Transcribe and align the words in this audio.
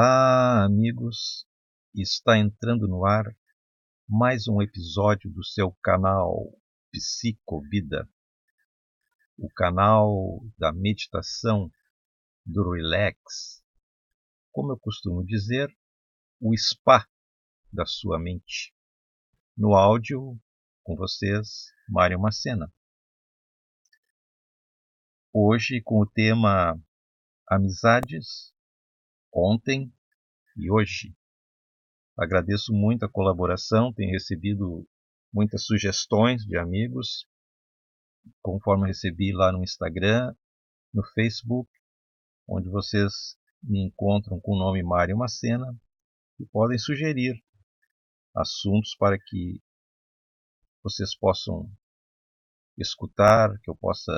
Olá, 0.00 0.64
amigos! 0.64 1.44
Está 1.92 2.38
entrando 2.38 2.86
no 2.86 3.04
ar 3.04 3.36
mais 4.08 4.46
um 4.46 4.62
episódio 4.62 5.28
do 5.28 5.44
seu 5.44 5.76
canal 5.82 6.56
Psicovida, 6.92 8.08
o 9.36 9.48
canal 9.52 10.38
da 10.56 10.72
meditação, 10.72 11.68
do 12.46 12.70
relax, 12.70 13.60
como 14.52 14.70
eu 14.70 14.78
costumo 14.78 15.26
dizer, 15.26 15.68
o 16.40 16.56
spa 16.56 17.04
da 17.72 17.84
sua 17.84 18.20
mente. 18.20 18.72
No 19.56 19.74
áudio, 19.74 20.40
com 20.84 20.94
vocês, 20.94 21.72
Mário 21.88 22.20
Macena. 22.20 22.72
Hoje 25.32 25.82
com 25.82 26.00
o 26.00 26.06
tema 26.08 26.80
Amizades 27.48 28.56
ontem 29.32 29.92
e 30.58 30.70
hoje. 30.70 31.14
Agradeço 32.18 32.72
muito 32.72 33.04
a 33.04 33.08
colaboração, 33.08 33.92
tenho 33.92 34.10
recebido 34.10 34.86
muitas 35.32 35.64
sugestões 35.64 36.44
de 36.44 36.58
amigos, 36.58 37.26
conforme 38.42 38.88
recebi 38.88 39.32
lá 39.32 39.52
no 39.52 39.62
Instagram, 39.62 40.34
no 40.92 41.04
Facebook, 41.14 41.70
onde 42.48 42.68
vocês 42.68 43.38
me 43.62 43.86
encontram 43.86 44.40
com 44.40 44.52
o 44.54 44.58
nome 44.58 44.82
Mário 44.82 45.16
Macena 45.16 45.76
e 46.40 46.46
podem 46.46 46.78
sugerir 46.78 47.40
assuntos 48.34 48.96
para 48.96 49.18
que 49.18 49.60
vocês 50.82 51.16
possam 51.16 51.70
escutar, 52.76 53.58
que 53.60 53.70
eu 53.70 53.76
possa 53.76 54.12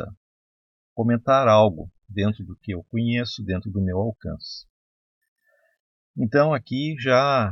comentar 0.95 1.49
algo 1.49 1.91
dentro 2.09 2.45
do 2.45 2.57
que 2.57 2.73
eu 2.75 2.85
conheço, 2.85 3.43
dentro 3.43 3.71
do 3.71 3.81
meu 3.81 3.99
alcance. 3.99 4.70
Então, 6.23 6.53
aqui 6.53 6.97
já 6.99 7.51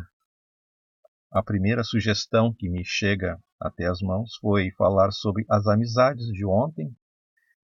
a 1.32 1.42
primeira 1.42 1.82
sugestão 1.82 2.52
que 2.52 2.68
me 2.68 2.84
chega 2.84 3.42
até 3.58 3.86
as 3.86 4.02
mãos 4.02 4.36
foi 4.42 4.70
falar 4.72 5.10
sobre 5.10 5.46
as 5.48 5.66
amizades 5.66 6.26
de 6.26 6.44
ontem 6.44 6.94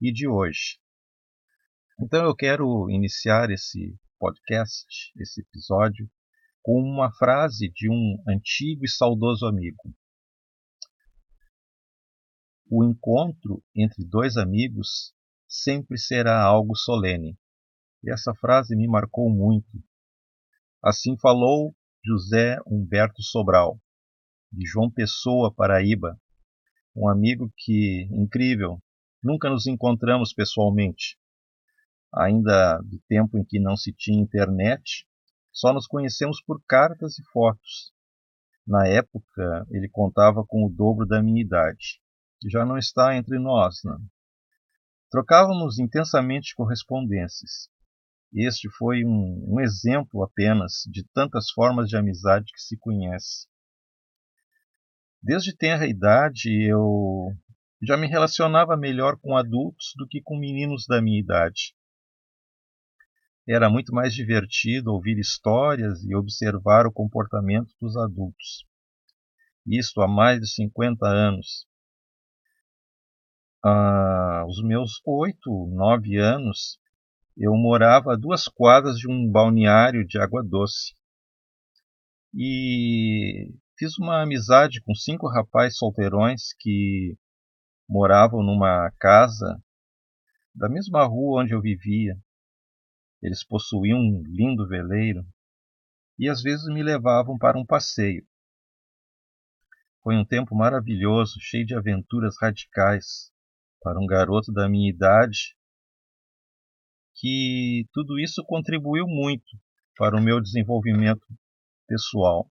e 0.00 0.10
de 0.10 0.26
hoje. 0.26 0.80
Então, 2.00 2.24
eu 2.24 2.34
quero 2.34 2.88
iniciar 2.88 3.50
esse 3.50 3.94
podcast, 4.18 5.12
esse 5.20 5.42
episódio, 5.42 6.10
com 6.62 6.80
uma 6.80 7.12
frase 7.12 7.68
de 7.68 7.90
um 7.90 8.16
antigo 8.26 8.86
e 8.86 8.88
saudoso 8.88 9.44
amigo. 9.44 9.94
O 12.66 12.82
encontro 12.82 13.62
entre 13.76 14.02
dois 14.06 14.38
amigos 14.38 15.14
sempre 15.46 15.98
será 15.98 16.42
algo 16.42 16.74
solene. 16.74 17.38
E 18.02 18.10
essa 18.10 18.34
frase 18.34 18.74
me 18.74 18.88
marcou 18.88 19.28
muito, 19.28 19.84
Assim 20.84 21.16
falou 21.16 21.74
José 22.04 22.58
Humberto 22.66 23.22
Sobral, 23.22 23.80
de 24.52 24.66
João 24.66 24.90
Pessoa, 24.90 25.50
Paraíba, 25.50 26.20
um 26.94 27.08
amigo 27.08 27.50
que, 27.56 28.06
incrível, 28.12 28.78
nunca 29.22 29.48
nos 29.48 29.66
encontramos 29.66 30.34
pessoalmente. 30.34 31.18
Ainda 32.14 32.82
do 32.82 33.00
tempo 33.08 33.38
em 33.38 33.44
que 33.46 33.58
não 33.58 33.78
se 33.78 33.94
tinha 33.94 34.20
internet, 34.20 35.06
só 35.50 35.72
nos 35.72 35.86
conhecemos 35.86 36.42
por 36.42 36.62
cartas 36.68 37.18
e 37.18 37.24
fotos. 37.32 37.90
Na 38.66 38.86
época, 38.86 39.66
ele 39.70 39.88
contava 39.88 40.44
com 40.46 40.66
o 40.66 40.70
dobro 40.70 41.06
da 41.06 41.22
minha 41.22 41.40
idade. 41.40 41.98
Já 42.46 42.66
não 42.66 42.76
está 42.76 43.16
entre 43.16 43.38
nós, 43.38 43.76
não. 43.84 43.98
Né? 43.98 44.04
Trocávamos 45.10 45.78
intensamente 45.78 46.54
correspondências. 46.54 47.70
Este 48.34 48.68
foi 48.68 49.04
um, 49.04 49.54
um 49.54 49.60
exemplo 49.60 50.24
apenas 50.24 50.82
de 50.90 51.04
tantas 51.14 51.52
formas 51.52 51.88
de 51.88 51.96
amizade 51.96 52.52
que 52.52 52.60
se 52.60 52.76
conhece. 52.76 53.46
Desde 55.22 55.56
tenra 55.56 55.86
idade 55.86 56.50
eu 56.68 57.32
já 57.80 57.96
me 57.96 58.08
relacionava 58.08 58.76
melhor 58.76 59.16
com 59.18 59.36
adultos 59.36 59.92
do 59.96 60.06
que 60.08 60.20
com 60.20 60.36
meninos 60.36 60.84
da 60.86 61.00
minha 61.00 61.20
idade. 61.20 61.76
Era 63.46 63.70
muito 63.70 63.94
mais 63.94 64.12
divertido 64.12 64.92
ouvir 64.92 65.18
histórias 65.18 66.02
e 66.02 66.16
observar 66.16 66.86
o 66.86 66.92
comportamento 66.92 67.72
dos 67.80 67.96
adultos. 67.96 68.66
Isto 69.64 70.02
há 70.02 70.08
mais 70.08 70.40
de 70.40 70.48
50 70.48 71.06
anos. 71.06 71.68
Ah, 73.62 74.40
aos 74.40 74.60
meus 74.62 75.00
oito, 75.06 75.68
nove 75.72 76.16
anos, 76.16 76.80
eu 77.36 77.52
morava 77.56 78.12
a 78.12 78.16
duas 78.16 78.44
quadras 78.44 78.96
de 78.96 79.10
um 79.10 79.30
balneário 79.30 80.06
de 80.06 80.18
água 80.18 80.42
doce. 80.42 80.94
E 82.32 83.52
fiz 83.76 83.98
uma 83.98 84.22
amizade 84.22 84.80
com 84.82 84.94
cinco 84.94 85.28
rapazes 85.28 85.78
solteirões 85.78 86.52
que 86.58 87.16
moravam 87.88 88.42
numa 88.42 88.90
casa 88.98 89.60
da 90.54 90.68
mesma 90.68 91.04
rua 91.04 91.42
onde 91.42 91.52
eu 91.52 91.60
vivia. 91.60 92.16
Eles 93.20 93.44
possuíam 93.44 93.98
um 93.98 94.22
lindo 94.26 94.68
veleiro 94.68 95.26
e 96.18 96.28
às 96.28 96.40
vezes 96.40 96.66
me 96.66 96.82
levavam 96.82 97.36
para 97.36 97.58
um 97.58 97.66
passeio. 97.66 98.24
Foi 100.02 100.14
um 100.16 100.24
tempo 100.24 100.54
maravilhoso, 100.54 101.40
cheio 101.40 101.66
de 101.66 101.74
aventuras 101.74 102.36
radicais 102.40 103.32
para 103.82 103.98
um 103.98 104.06
garoto 104.06 104.52
da 104.52 104.68
minha 104.68 104.88
idade 104.88 105.56
que 107.14 107.86
tudo 107.92 108.18
isso 108.18 108.44
contribuiu 108.44 109.06
muito 109.06 109.56
para 109.96 110.16
o 110.16 110.22
meu 110.22 110.40
desenvolvimento 110.40 111.26
pessoal. 111.86 112.50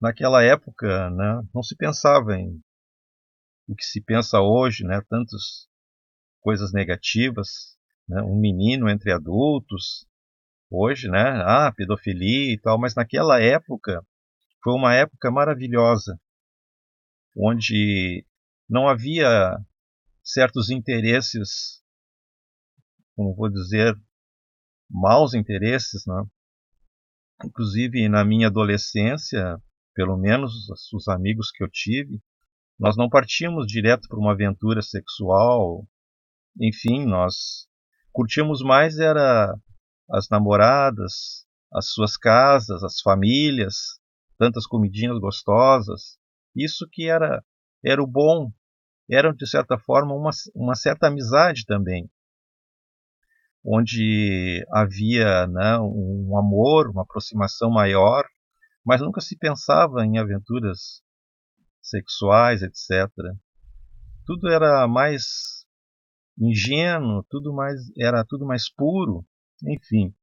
Naquela 0.00 0.42
época, 0.42 1.10
né, 1.10 1.42
não 1.54 1.62
se 1.62 1.76
pensava 1.76 2.36
em 2.36 2.60
o 3.66 3.74
que 3.74 3.84
se 3.84 4.00
pensa 4.00 4.40
hoje, 4.40 4.84
né, 4.84 5.02
tantas 5.10 5.68
coisas 6.40 6.72
negativas, 6.72 7.76
né, 8.08 8.22
um 8.22 8.40
menino 8.40 8.88
entre 8.88 9.12
adultos, 9.12 10.06
hoje, 10.70 11.08
né, 11.08 11.42
ah, 11.44 11.72
pedofilia 11.76 12.54
e 12.54 12.58
tal, 12.58 12.78
mas 12.78 12.94
naquela 12.94 13.40
época 13.40 14.02
foi 14.62 14.72
uma 14.72 14.94
época 14.94 15.30
maravilhosa, 15.30 16.18
onde 17.36 18.24
não 18.68 18.88
havia 18.88 19.58
certos 20.22 20.70
interesses 20.70 21.82
como 23.18 23.34
vou 23.34 23.50
dizer, 23.50 24.00
maus 24.88 25.34
interesses, 25.34 26.06
né? 26.06 26.22
Inclusive 27.44 28.08
na 28.08 28.24
minha 28.24 28.46
adolescência, 28.46 29.60
pelo 29.92 30.16
menos 30.16 30.52
os 30.94 31.08
amigos 31.08 31.50
que 31.50 31.64
eu 31.64 31.68
tive, 31.68 32.22
nós 32.78 32.96
não 32.96 33.08
partíamos 33.08 33.66
direto 33.66 34.06
para 34.06 34.20
uma 34.20 34.34
aventura 34.34 34.80
sexual. 34.82 35.84
Enfim, 36.60 37.06
nós 37.06 37.66
curtíamos 38.12 38.62
mais 38.62 39.00
era 39.00 39.52
as 40.12 40.28
namoradas, 40.28 41.44
as 41.72 41.90
suas 41.90 42.16
casas, 42.16 42.84
as 42.84 43.00
famílias, 43.00 43.98
tantas 44.38 44.64
comidinhas 44.64 45.18
gostosas. 45.18 46.16
Isso 46.54 46.86
que 46.88 47.08
era 47.08 47.44
era 47.84 48.00
o 48.00 48.06
bom, 48.06 48.52
era 49.10 49.32
de 49.34 49.46
certa 49.48 49.76
forma 49.76 50.14
uma, 50.14 50.30
uma 50.54 50.76
certa 50.76 51.08
amizade 51.08 51.64
também 51.66 52.08
onde 53.64 54.64
havia 54.72 55.46
né, 55.46 55.78
um 55.78 56.36
amor, 56.38 56.88
uma 56.90 57.02
aproximação 57.02 57.70
maior, 57.70 58.24
mas 58.84 59.00
nunca 59.00 59.20
se 59.20 59.36
pensava 59.36 60.04
em 60.04 60.18
aventuras 60.18 61.02
sexuais, 61.82 62.62
etc. 62.62 63.10
Tudo 64.24 64.48
era 64.48 64.86
mais 64.86 65.66
ingênuo, 66.38 67.24
tudo 67.28 67.52
mais 67.52 67.80
era 67.98 68.24
tudo 68.24 68.46
mais 68.46 68.70
puro, 68.72 69.26
enfim. 69.64 70.14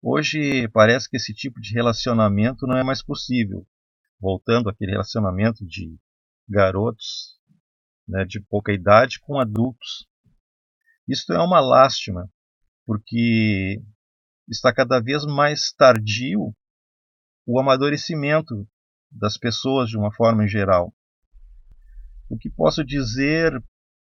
Hoje 0.00 0.68
parece 0.68 1.08
que 1.08 1.16
esse 1.16 1.32
tipo 1.32 1.60
de 1.60 1.72
relacionamento 1.74 2.66
não 2.66 2.76
é 2.76 2.82
mais 2.82 3.02
possível. 3.04 3.66
Voltando 4.20 4.68
àquele 4.68 4.92
relacionamento 4.92 5.64
de 5.66 5.96
garotos 6.48 7.40
né, 8.06 8.24
de 8.24 8.40
pouca 8.40 8.72
idade 8.72 9.20
com 9.20 9.38
adultos 9.38 10.06
isto 11.08 11.32
é 11.32 11.38
uma 11.38 11.60
lástima, 11.60 12.30
porque 12.86 13.82
está 14.48 14.72
cada 14.72 15.00
vez 15.00 15.24
mais 15.24 15.72
tardio 15.72 16.54
o 17.46 17.58
amadurecimento 17.58 18.68
das 19.10 19.36
pessoas 19.36 19.88
de 19.88 19.96
uma 19.96 20.12
forma 20.12 20.44
em 20.44 20.48
geral. 20.48 20.94
O 22.28 22.38
que 22.38 22.48
posso 22.48 22.84
dizer 22.84 23.52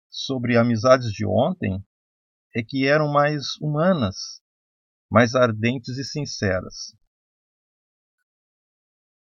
sobre 0.09 0.57
amizades 0.57 1.11
de 1.11 1.25
ontem 1.25 1.83
é 2.55 2.63
que 2.63 2.85
eram 2.85 3.11
mais 3.11 3.55
humanas, 3.59 4.41
mais 5.09 5.35
ardentes 5.35 5.97
e 5.97 6.03
sinceras. 6.03 6.95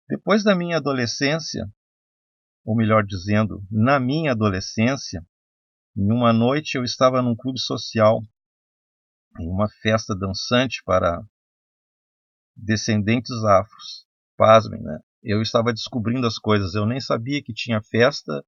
Depois 0.08 0.44
da 0.44 0.54
minha 0.54 0.78
adolescência, 0.78 1.66
ou 2.66 2.76
melhor 2.76 3.06
dizendo, 3.06 3.66
na 3.72 4.00
minha 4.00 4.34
adolescência, 4.34 5.26
em 5.96 6.12
uma 6.12 6.32
noite 6.32 6.78
eu 6.78 6.84
estava 6.84 7.22
num 7.22 7.36
clube 7.36 7.60
social 7.60 8.22
em 9.40 9.48
uma 9.48 9.70
festa 9.82 10.16
dançante 10.16 10.82
para 10.86 11.22
descendentes 12.56 13.44
afros. 13.44 14.06
Pasmem, 14.38 14.82
né? 14.82 15.00
Eu 15.24 15.42
estava 15.42 15.72
descobrindo 15.72 16.26
as 16.26 16.38
coisas, 16.38 16.74
eu 16.74 16.86
nem 16.86 17.00
sabia 17.00 17.44
que 17.44 17.54
tinha 17.54 17.82
festa 17.82 18.44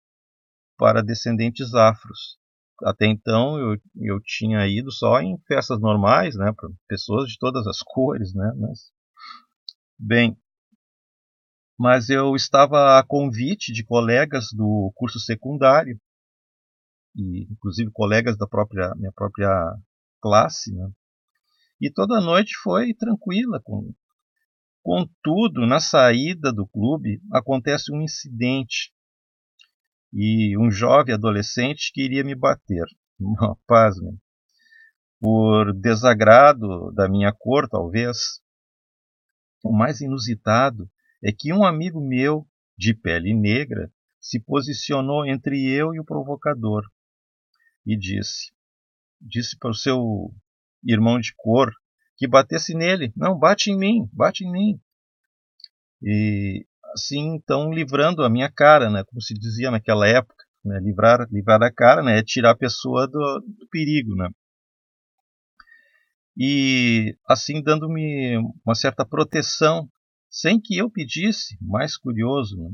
para 0.78 1.04
descendentes 1.04 1.74
afros. 1.74 2.38
Até 2.84 3.06
então 3.06 3.60
eu, 3.60 3.78
eu 3.96 4.20
tinha 4.22 4.68
ido 4.68 4.92
só 4.92 5.22
em 5.22 5.38
festas 5.48 5.80
normais, 5.80 6.36
né, 6.36 6.52
para 6.56 6.70
pessoas 6.88 7.30
de 7.30 7.38
todas 7.38 7.68
as 7.68 7.80
cores, 7.84 8.34
né, 8.34 8.52
mas 8.58 8.92
bem, 9.98 10.36
mas 11.78 12.10
eu 12.10 12.36
estava 12.36 12.98
a 12.98 13.04
convite 13.04 13.72
de 13.72 13.86
colegas 13.86 14.48
do 14.52 14.92
curso 14.96 15.20
secundário 15.20 16.00
e 17.16 17.48
inclusive 17.52 17.92
colegas 17.92 18.38
da 18.38 18.48
própria 18.48 18.94
minha 18.96 19.12
própria 19.12 19.50
classe, 20.22 20.74
né? 20.74 20.90
E 21.80 21.92
toda 21.92 22.22
noite 22.22 22.56
foi 22.64 22.94
tranquila 22.94 23.60
com 23.64 23.94
Contudo, 24.84 25.66
na 25.66 25.80
saída 25.80 26.52
do 26.52 26.68
clube 26.68 27.22
acontece 27.32 27.90
um 27.94 28.02
incidente 28.02 28.92
e 30.12 30.58
um 30.58 30.70
jovem 30.70 31.16
adolescente 31.16 31.92
queria 31.94 32.22
me 32.22 32.36
bater. 32.36 32.86
Pasmem. 33.66 34.20
Por 35.22 35.74
desagrado 35.74 36.92
da 36.92 37.08
minha 37.08 37.32
cor, 37.32 37.70
talvez. 37.70 38.42
O 39.64 39.72
mais 39.72 40.02
inusitado 40.02 40.90
é 41.24 41.32
que 41.32 41.54
um 41.54 41.64
amigo 41.64 42.06
meu, 42.06 42.46
de 42.78 42.94
pele 42.94 43.34
negra, 43.34 43.90
se 44.20 44.38
posicionou 44.38 45.26
entre 45.26 45.66
eu 45.72 45.96
e 45.96 46.00
o 46.02 46.06
provocador 46.06 46.84
e 47.86 47.98
disse: 47.98 48.52
disse 49.22 49.58
para 49.58 49.72
o 49.72 49.76
seu 49.76 50.34
irmão 50.84 51.20
de 51.20 51.34
cor 51.36 51.72
que 52.18 52.28
batesse 52.28 52.74
nele. 52.74 53.12
Não, 53.16 53.38
bate 53.38 53.72
em 53.72 53.78
mim, 53.78 54.10
bate 54.14 54.46
em 54.46 54.52
mim. 54.52 54.80
E 56.02 56.66
assim, 56.94 57.36
então, 57.36 57.72
livrando 57.72 58.24
a 58.24 58.30
minha 58.30 58.52
cara, 58.52 58.90
né, 58.90 59.04
como 59.04 59.22
se 59.22 59.34
dizia 59.34 59.72
naquela 59.72 60.08
época, 60.08 60.46
né, 60.64 60.80
livrar, 60.80 61.28
livrar 61.32 61.62
a 61.64 61.72
cara, 61.72 62.04
né, 62.04 62.20
é 62.20 62.24
tirar 62.24 62.52
a 62.52 62.58
pessoa 62.58 63.08
do, 63.08 63.40
do 63.40 63.68
perigo, 63.70 64.16
né. 64.16 64.30
E 66.38 67.16
assim 67.28 67.62
dando-me 67.62 68.38
uma 68.66 68.76
certa 68.76 69.06
proteção, 69.06 69.90
sem 70.30 70.60
que 70.60 70.78
eu 70.78 70.90
pedisse, 70.90 71.58
mais 71.62 71.98
curioso, 71.98 72.58
né. 72.58 72.72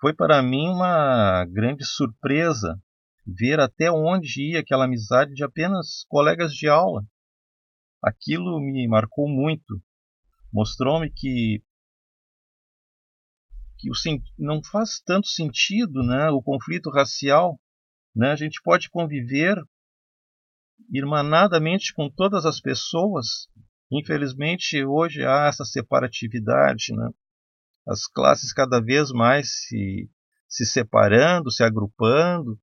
Foi 0.00 0.12
para 0.12 0.42
mim 0.42 0.68
uma 0.68 1.44
grande 1.46 1.84
surpresa 1.84 2.78
ver 3.26 3.58
até 3.58 3.90
onde 3.90 4.52
ia 4.52 4.60
aquela 4.60 4.84
amizade 4.84 5.34
de 5.34 5.42
apenas 5.42 6.04
colegas 6.08 6.52
de 6.52 6.68
aula. 6.68 7.04
Aquilo 8.02 8.60
me 8.60 8.86
marcou 8.86 9.28
muito. 9.28 9.82
Mostrou-me 10.52 11.10
que 11.10 11.62
que 13.78 13.90
não 14.38 14.62
faz 14.62 15.00
tanto 15.04 15.26
sentido 15.28 16.02
né, 16.02 16.30
o 16.30 16.42
conflito 16.42 16.90
racial. 16.90 17.60
Né? 18.14 18.30
A 18.30 18.36
gente 18.36 18.60
pode 18.62 18.88
conviver 18.88 19.62
irmanadamente 20.90 21.92
com 21.92 22.08
todas 22.08 22.46
as 22.46 22.60
pessoas. 22.60 23.48
Infelizmente, 23.90 24.84
hoje 24.84 25.24
há 25.24 25.46
essa 25.46 25.64
separatividade. 25.64 26.94
Né? 26.94 27.10
As 27.86 28.06
classes 28.06 28.52
cada 28.52 28.80
vez 28.80 29.10
mais 29.12 29.66
se, 29.66 30.10
se 30.48 30.64
separando, 30.64 31.50
se 31.50 31.62
agrupando. 31.62 32.58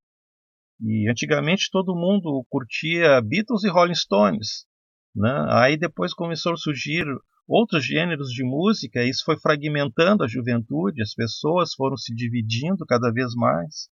E 0.80 1.08
antigamente 1.08 1.68
todo 1.70 1.94
mundo 1.94 2.44
curtia 2.48 3.20
Beatles 3.20 3.64
e 3.64 3.70
Rolling 3.70 3.94
Stones. 3.94 4.66
Né? 5.14 5.46
Aí 5.50 5.76
depois 5.76 6.12
começou 6.12 6.52
a 6.52 6.56
surgir 6.56 7.04
outros 7.46 7.84
gêneros 7.84 8.30
de 8.30 8.42
música, 8.42 9.02
e 9.02 9.10
isso 9.10 9.24
foi 9.24 9.38
fragmentando 9.38 10.24
a 10.24 10.28
juventude, 10.28 11.02
as 11.02 11.14
pessoas 11.14 11.74
foram 11.74 11.96
se 11.96 12.14
dividindo 12.14 12.84
cada 12.86 13.12
vez 13.12 13.34
mais. 13.34 13.88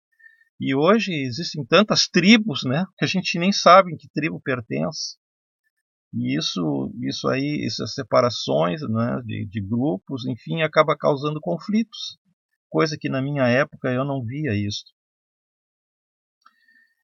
E 0.59 0.75
hoje 0.75 1.13
existem 1.13 1.65
tantas 1.65 2.07
tribos, 2.09 2.63
né, 2.65 2.85
que 2.97 3.05
a 3.05 3.09
gente 3.09 3.39
nem 3.39 3.53
sabe 3.53 3.93
em 3.93 3.97
que 3.97 4.09
tribo 4.09 4.41
pertence. 4.41 5.17
E 6.15 6.37
isso, 6.37 6.93
isso 7.03 7.27
aí, 7.29 7.65
essas 7.65 7.95
separações 7.95 8.81
né, 8.83 9.23
de, 9.25 9.47
de 9.47 9.61
grupos, 9.61 10.27
enfim, 10.27 10.63
acaba 10.63 10.97
causando 10.97 11.41
conflitos, 11.41 12.19
coisa 12.69 12.97
que 12.99 13.09
na 13.09 13.23
minha 13.23 13.47
época 13.49 13.91
eu 13.91 14.05
não 14.05 14.23
via 14.23 14.55
isso. 14.55 14.85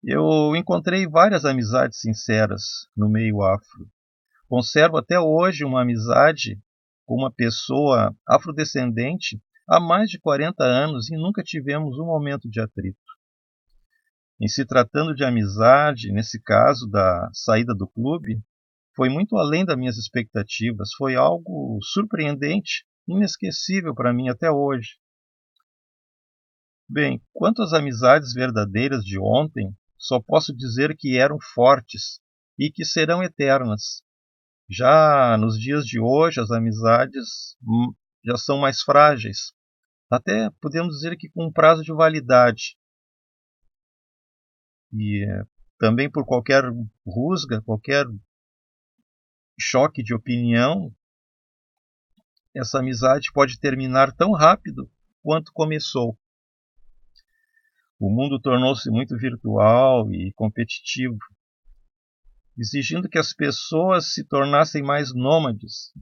Eu 0.03 0.55
encontrei 0.55 1.09
várias 1.09 1.45
amizades 1.45 2.01
sinceras 2.01 2.63
no 2.97 3.09
meio 3.09 3.43
afro. 3.43 3.91
Conservo 4.49 4.97
até 4.97 5.19
hoje 5.19 5.65
uma 5.65 5.83
amizade 5.83 6.59
com 7.05 7.17
uma 7.17 7.33
pessoa 7.33 8.15
afrodescendente 8.27 9.43
há 9.69 9.81
mais 9.81 10.09
de 10.09 10.21
40 10.21 10.63
anos 10.63 11.11
e 11.11 11.17
nunca 11.17 11.43
tivemos 11.43 11.99
um 11.99 12.07
momento 12.07 12.49
de 12.49 12.61
atrito. 12.61 12.99
Em 14.41 14.47
se 14.47 14.65
tratando 14.65 15.15
de 15.15 15.25
amizade, 15.25 16.13
nesse 16.13 16.41
caso 16.41 16.87
da 16.89 17.29
saída 17.33 17.75
do 17.75 17.89
clube, 17.89 18.41
foi 18.95 19.09
muito 19.09 19.37
além 19.37 19.65
das 19.65 19.77
minhas 19.77 19.99
expectativas, 19.99 20.91
foi 20.97 21.17
algo 21.17 21.79
surpreendente, 21.83 22.87
inesquecível 23.07 23.95
para 23.95 24.13
mim 24.13 24.29
até 24.29 24.49
hoje. 24.49 24.97
Bem, 26.89 27.21
quanto 27.33 27.63
às 27.63 27.73
amizades 27.73 28.33
verdadeiras 28.33 29.05
de 29.05 29.19
ontem, 29.19 29.75
só 29.99 30.21
posso 30.21 30.55
dizer 30.55 30.97
que 30.97 31.19
eram 31.19 31.39
fortes 31.55 32.21
e 32.59 32.71
que 32.71 32.85
serão 32.85 33.23
eternas. 33.23 34.03
Já 34.71 35.37
nos 35.39 35.59
dias 35.59 35.85
de 35.85 35.99
hoje, 35.99 36.41
as 36.41 36.51
amizades 36.51 37.57
hum, 37.63 37.93
já 38.25 38.37
são 38.37 38.59
mais 38.59 38.83
frágeis. 38.83 39.53
Até 40.11 40.51
podemos 40.61 40.95
dizer 40.95 41.17
que 41.17 41.29
com 41.31 41.47
um 41.47 41.53
prazo 41.53 41.83
de 41.83 41.93
validade. 41.93 42.77
E 44.93 45.25
eh, 45.25 45.45
também 45.79 46.11
por 46.11 46.25
qualquer 46.25 46.65
rusga, 47.07 47.61
qualquer 47.63 48.07
choque 49.59 50.03
de 50.03 50.15
opinião, 50.15 50.95
essa 52.55 52.79
amizade 52.79 53.31
pode 53.33 53.59
terminar 53.59 54.13
tão 54.13 54.33
rápido 54.33 54.91
quanto 55.23 55.53
começou. 55.53 56.19
O 57.99 58.09
mundo 58.09 58.41
tornou-se 58.41 58.91
muito 58.91 59.17
virtual 59.17 60.13
e 60.13 60.33
competitivo 60.35 61.19
exigindo 62.59 63.09
que 63.09 63.19
as 63.19 63.33
pessoas 63.33 64.13
se 64.13 64.25
tornassem 64.25 64.83
mais 64.83 65.15
nômades, 65.15 65.93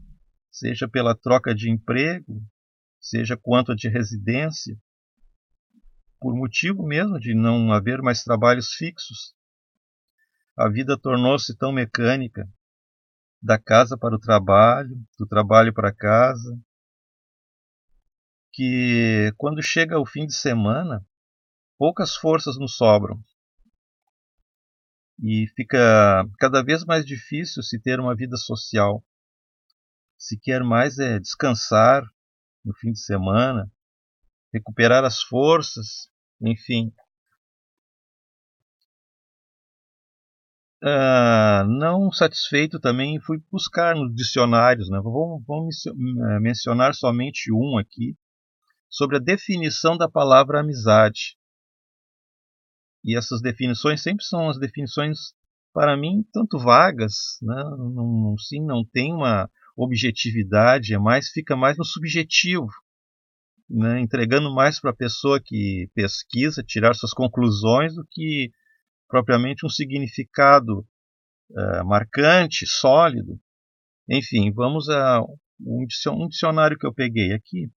seja 0.50 0.88
pela 0.88 1.14
troca 1.14 1.54
de 1.54 1.70
emprego, 1.70 2.42
seja 2.98 3.36
quanto 3.36 3.76
de 3.76 3.88
residência, 3.88 4.74
por 6.18 6.34
motivo 6.34 6.82
mesmo 6.82 7.20
de 7.20 7.34
não 7.34 7.72
haver 7.72 8.00
mais 8.00 8.22
trabalhos 8.22 8.72
fixos. 8.72 9.34
A 10.56 10.66
vida 10.70 10.98
tornou-se 10.98 11.54
tão 11.58 11.70
mecânica, 11.70 12.48
da 13.42 13.58
casa 13.58 13.98
para 13.98 14.16
o 14.16 14.18
trabalho, 14.18 14.96
do 15.18 15.26
trabalho 15.26 15.74
para 15.74 15.94
casa, 15.94 16.58
que 18.50 19.30
quando 19.36 19.62
chega 19.62 20.00
o 20.00 20.06
fim 20.06 20.26
de 20.26 20.34
semana, 20.34 21.06
poucas 21.78 22.16
forças 22.16 22.58
nos 22.58 22.76
sobram 22.76 23.22
e 25.22 25.46
fica 25.54 26.24
cada 26.38 26.62
vez 26.62 26.84
mais 26.84 27.04
difícil 27.04 27.62
se 27.62 27.80
ter 27.80 27.98
uma 28.00 28.14
vida 28.14 28.36
social. 28.36 29.04
Se 30.18 30.38
quer 30.38 30.62
mais 30.62 30.98
é 30.98 31.18
descansar 31.18 32.02
no 32.64 32.74
fim 32.74 32.92
de 32.92 33.00
semana, 33.00 33.70
recuperar 34.52 35.04
as 35.04 35.22
forças, 35.22 36.10
enfim. 36.40 36.92
Uh, 40.82 41.64
não 41.66 42.12
satisfeito 42.12 42.78
também 42.78 43.18
fui 43.20 43.38
buscar 43.50 43.96
nos 43.96 44.14
dicionários, 44.14 44.90
né? 44.90 45.00
vamos, 45.02 45.42
vamos 45.46 45.86
eh, 45.86 46.40
mencionar 46.40 46.94
somente 46.94 47.50
um 47.50 47.78
aqui, 47.78 48.16
sobre 48.88 49.16
a 49.16 49.20
definição 49.20 49.96
da 49.96 50.08
palavra 50.08 50.60
amizade. 50.60 51.35
E 53.06 53.16
essas 53.16 53.40
definições 53.40 54.02
sempre 54.02 54.24
são 54.24 54.50
as 54.50 54.58
definições, 54.58 55.32
para 55.72 55.96
mim, 55.96 56.24
tanto 56.32 56.58
vagas, 56.58 57.38
né? 57.40 57.54
não, 57.54 58.36
sim, 58.36 58.60
não 58.60 58.84
tem 58.84 59.14
uma 59.14 59.48
objetividade, 59.76 60.92
é 60.92 60.98
mais 60.98 61.28
fica 61.28 61.54
mais 61.54 61.78
no 61.78 61.84
subjetivo, 61.84 62.66
né? 63.70 64.00
entregando 64.00 64.52
mais 64.52 64.80
para 64.80 64.90
a 64.90 64.96
pessoa 64.96 65.40
que 65.40 65.88
pesquisa 65.94 66.64
tirar 66.64 66.94
suas 66.94 67.12
conclusões 67.12 67.94
do 67.94 68.04
que 68.10 68.50
propriamente 69.06 69.64
um 69.64 69.68
significado 69.68 70.80
uh, 71.50 71.86
marcante, 71.86 72.66
sólido. 72.66 73.38
Enfim, 74.08 74.50
vamos 74.52 74.88
a 74.88 75.22
um 75.60 76.26
dicionário 76.28 76.76
que 76.76 76.86
eu 76.86 76.92
peguei 76.92 77.32
aqui. 77.32 77.70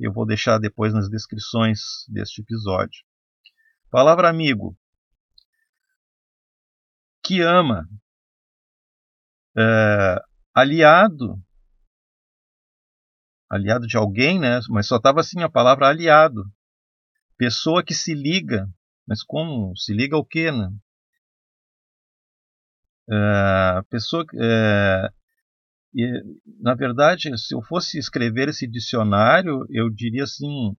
Eu 0.00 0.12
vou 0.12 0.26
deixar 0.26 0.58
depois 0.58 0.92
nas 0.92 1.08
descrições 1.08 1.78
deste 2.08 2.42
episódio. 2.42 3.04
Palavra 3.92 4.30
amigo. 4.30 4.74
Que 7.22 7.42
ama, 7.42 7.86
é, 9.54 10.16
aliado, 10.54 11.38
aliado 13.50 13.86
de 13.86 13.98
alguém, 13.98 14.40
né? 14.40 14.60
Mas 14.70 14.86
só 14.86 14.96
estava 14.96 15.20
assim 15.20 15.42
a 15.42 15.50
palavra 15.50 15.88
aliado, 15.88 16.50
pessoa 17.36 17.84
que 17.84 17.92
se 17.92 18.14
liga, 18.14 18.66
mas 19.06 19.22
como 19.22 19.76
se 19.76 19.92
liga 19.92 20.16
ao 20.16 20.24
quê, 20.24 20.50
né? 20.50 20.70
É, 23.10 23.82
pessoa, 23.90 24.24
é, 24.40 25.12
e, 25.94 26.06
na 26.62 26.74
verdade, 26.74 27.36
se 27.36 27.54
eu 27.54 27.60
fosse 27.60 27.98
escrever 27.98 28.48
esse 28.48 28.66
dicionário, 28.66 29.66
eu 29.68 29.90
diria 29.90 30.24
assim: 30.24 30.74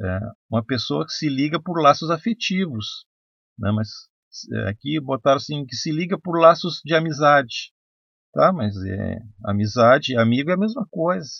é, 0.00 0.20
uma 0.50 0.64
pessoa 0.64 1.04
que 1.04 1.12
se 1.12 1.28
liga 1.28 1.60
por 1.60 1.80
laços 1.80 2.10
afetivos, 2.10 3.06
né? 3.58 3.70
mas 3.72 3.88
é, 4.52 4.68
aqui 4.70 4.98
botaram 5.00 5.36
assim 5.36 5.66
que 5.66 5.76
se 5.76 5.90
liga 5.90 6.18
por 6.18 6.38
laços 6.38 6.80
de 6.84 6.94
amizade, 6.94 7.72
tá? 8.32 8.52
Mas 8.52 8.74
é, 8.84 9.18
amizade 9.44 10.16
amigo 10.16 10.50
é 10.50 10.54
a 10.54 10.58
mesma 10.58 10.86
coisa. 10.90 11.30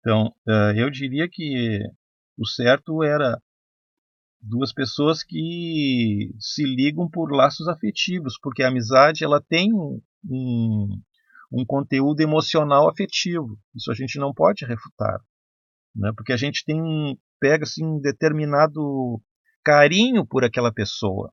Então, 0.00 0.34
é, 0.48 0.82
eu 0.82 0.90
diria 0.90 1.28
que 1.30 1.80
o 2.38 2.46
certo 2.46 3.02
era 3.02 3.40
duas 4.40 4.72
pessoas 4.72 5.22
que 5.22 6.30
se 6.38 6.64
ligam 6.64 7.10
por 7.10 7.32
laços 7.32 7.68
afetivos, 7.68 8.38
porque 8.40 8.62
a 8.62 8.68
amizade 8.68 9.24
ela 9.24 9.42
tem 9.42 9.72
um, 9.74 10.00
um 11.52 11.64
conteúdo 11.66 12.20
emocional 12.20 12.88
afetivo. 12.88 13.58
Isso 13.74 13.90
a 13.90 13.94
gente 13.94 14.18
não 14.18 14.32
pode 14.32 14.64
refutar, 14.64 15.20
né? 15.98 16.12
Porque 16.16 16.32
a 16.32 16.36
gente 16.36 16.64
tem 16.64 17.18
pega 17.40 17.64
assim 17.64 17.84
um 17.84 18.00
determinado 18.00 19.20
carinho 19.64 20.26
por 20.26 20.44
aquela 20.44 20.72
pessoa. 20.72 21.32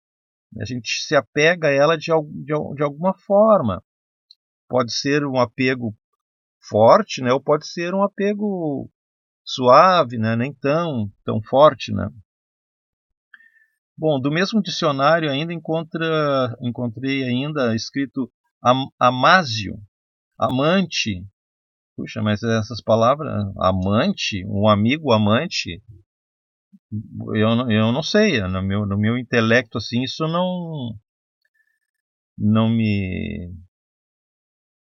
A 0.59 0.65
gente 0.65 1.03
se 1.03 1.15
apega 1.15 1.67
a 1.67 1.71
ela 1.71 1.97
de, 1.97 2.11
de, 2.43 2.75
de 2.75 2.83
alguma 2.83 3.13
forma. 3.25 3.83
Pode 4.67 4.93
ser 4.93 5.25
um 5.25 5.39
apego 5.39 5.95
forte, 6.61 7.21
né? 7.21 7.31
Ou 7.31 7.41
pode 7.41 7.67
ser 7.67 7.93
um 7.93 8.03
apego 8.03 8.89
suave, 9.43 10.17
né? 10.17 10.35
Nem 10.35 10.53
tão 10.53 11.11
tão 11.23 11.41
forte, 11.41 11.93
né? 11.93 12.09
Bom, 13.97 14.19
do 14.19 14.29
mesmo 14.29 14.61
dicionário 14.61 15.31
ainda 15.31 15.53
encontra, 15.53 16.55
encontrei 16.61 17.23
ainda 17.23 17.73
escrito 17.73 18.29
am, 18.61 18.89
amásio, 18.99 19.79
amante. 20.37 21.25
Puxa, 21.95 22.21
mas 22.21 22.43
essas 22.43 22.81
palavras, 22.81 23.31
amante, 23.57 24.45
um 24.47 24.67
amigo 24.67 25.11
amante, 25.13 25.81
eu, 27.33 27.49
eu 27.69 27.91
não 27.91 28.03
sei, 28.03 28.41
no 28.41 28.61
meu, 28.61 28.85
no 28.85 28.97
meu 28.97 29.17
intelecto 29.17 29.77
assim, 29.77 30.03
isso 30.03 30.27
não 30.27 30.93
não 32.37 32.69
me 32.69 33.49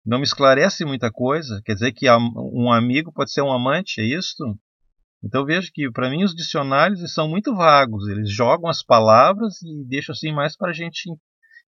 não 0.04 0.18
me 0.18 0.24
esclarece 0.24 0.84
muita 0.84 1.10
coisa. 1.10 1.60
Quer 1.64 1.74
dizer 1.74 1.92
que 1.92 2.10
um 2.10 2.70
amigo 2.72 3.12
pode 3.12 3.32
ser 3.32 3.42
um 3.42 3.52
amante, 3.52 4.00
é 4.00 4.04
isso? 4.04 4.58
Então 5.22 5.44
vejo 5.44 5.70
que 5.72 5.90
para 5.90 6.10
mim 6.10 6.24
os 6.24 6.34
dicionários 6.34 7.00
são 7.12 7.28
muito 7.28 7.54
vagos. 7.54 8.08
Eles 8.08 8.30
jogam 8.30 8.68
as 8.68 8.82
palavras 8.82 9.62
e 9.62 9.84
deixam 9.86 10.12
assim 10.12 10.32
mais 10.32 10.56
para 10.56 10.70
a 10.70 10.74
gente 10.74 11.10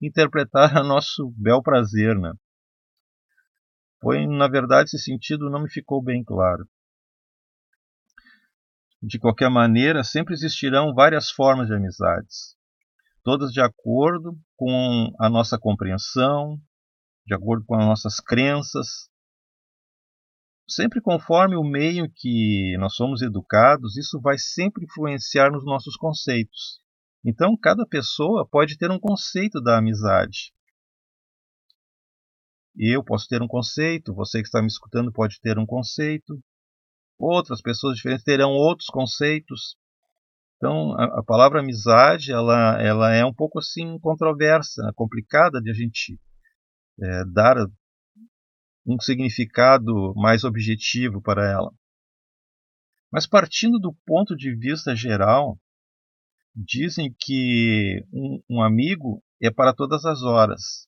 interpretar 0.01 0.75
a 0.77 0.83
nosso 0.83 1.33
bel 1.35 1.61
prazer, 1.61 2.15
né? 2.15 2.31
Foi, 4.01 4.27
na 4.27 4.47
verdade, 4.47 4.89
esse 4.89 4.99
sentido 4.99 5.49
não 5.49 5.63
me 5.63 5.69
ficou 5.69 6.01
bem 6.01 6.23
claro. 6.23 6.67
De 9.01 9.19
qualquer 9.19 9.49
maneira, 9.49 10.03
sempre 10.03 10.33
existirão 10.33 10.93
várias 10.93 11.29
formas 11.29 11.67
de 11.67 11.73
amizades, 11.73 12.55
todas 13.23 13.51
de 13.51 13.61
acordo 13.61 14.37
com 14.55 15.11
a 15.19 15.29
nossa 15.29 15.57
compreensão, 15.57 16.59
de 17.25 17.35
acordo 17.35 17.63
com 17.65 17.75
as 17.75 17.85
nossas 17.85 18.19
crenças. 18.19 19.09
Sempre 20.67 20.99
conforme 20.99 21.55
o 21.55 21.63
meio 21.63 22.11
que 22.13 22.75
nós 22.79 22.95
somos 22.95 23.21
educados, 23.21 23.97
isso 23.97 24.19
vai 24.19 24.37
sempre 24.37 24.85
influenciar 24.85 25.51
nos 25.51 25.63
nossos 25.63 25.95
conceitos. 25.95 26.81
Então, 27.23 27.57
cada 27.57 27.85
pessoa 27.85 28.47
pode 28.49 28.77
ter 28.77 28.89
um 28.89 28.99
conceito 28.99 29.61
da 29.61 29.77
amizade. 29.77 30.53
Eu 32.77 33.03
posso 33.03 33.27
ter 33.27 33.41
um 33.41 33.47
conceito, 33.47 34.13
você 34.13 34.39
que 34.39 34.47
está 34.47 34.61
me 34.61 34.67
escutando 34.67 35.11
pode 35.11 35.39
ter 35.41 35.57
um 35.57 35.65
conceito, 35.65 36.39
outras 37.17 37.61
pessoas 37.61 37.95
diferentes 37.97 38.23
terão 38.23 38.51
outros 38.51 38.87
conceitos. 38.87 39.75
Então, 40.57 40.93
a, 40.93 41.19
a 41.19 41.23
palavra 41.23 41.59
amizade, 41.59 42.31
ela, 42.31 42.79
ela 42.81 43.11
é 43.13 43.25
um 43.25 43.33
pouco 43.33 43.59
assim 43.59 43.97
controversa, 43.99 44.91
complicada 44.95 45.59
de 45.59 45.71
a 45.71 45.73
gente 45.73 46.19
é, 47.01 47.25
dar 47.25 47.57
um 48.85 48.99
significado 48.99 50.13
mais 50.15 50.43
objetivo 50.43 51.21
para 51.21 51.49
ela. 51.49 51.73
Mas 53.11 53.25
partindo 53.25 53.79
do 53.79 53.93
ponto 54.05 54.35
de 54.35 54.55
vista 54.55 54.95
geral, 54.95 55.59
dizem 56.55 57.13
que 57.19 58.03
um, 58.13 58.41
um 58.49 58.61
amigo 58.61 59.23
é 59.41 59.51
para 59.51 59.73
todas 59.73 60.05
as 60.05 60.21
horas, 60.23 60.87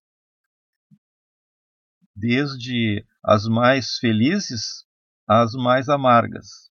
desde 2.20 3.06
as 3.24 3.46
mais 3.46 3.98
felizes 3.98 4.86
às 5.28 5.54
mais 5.54 5.88
amargas. 5.88 6.70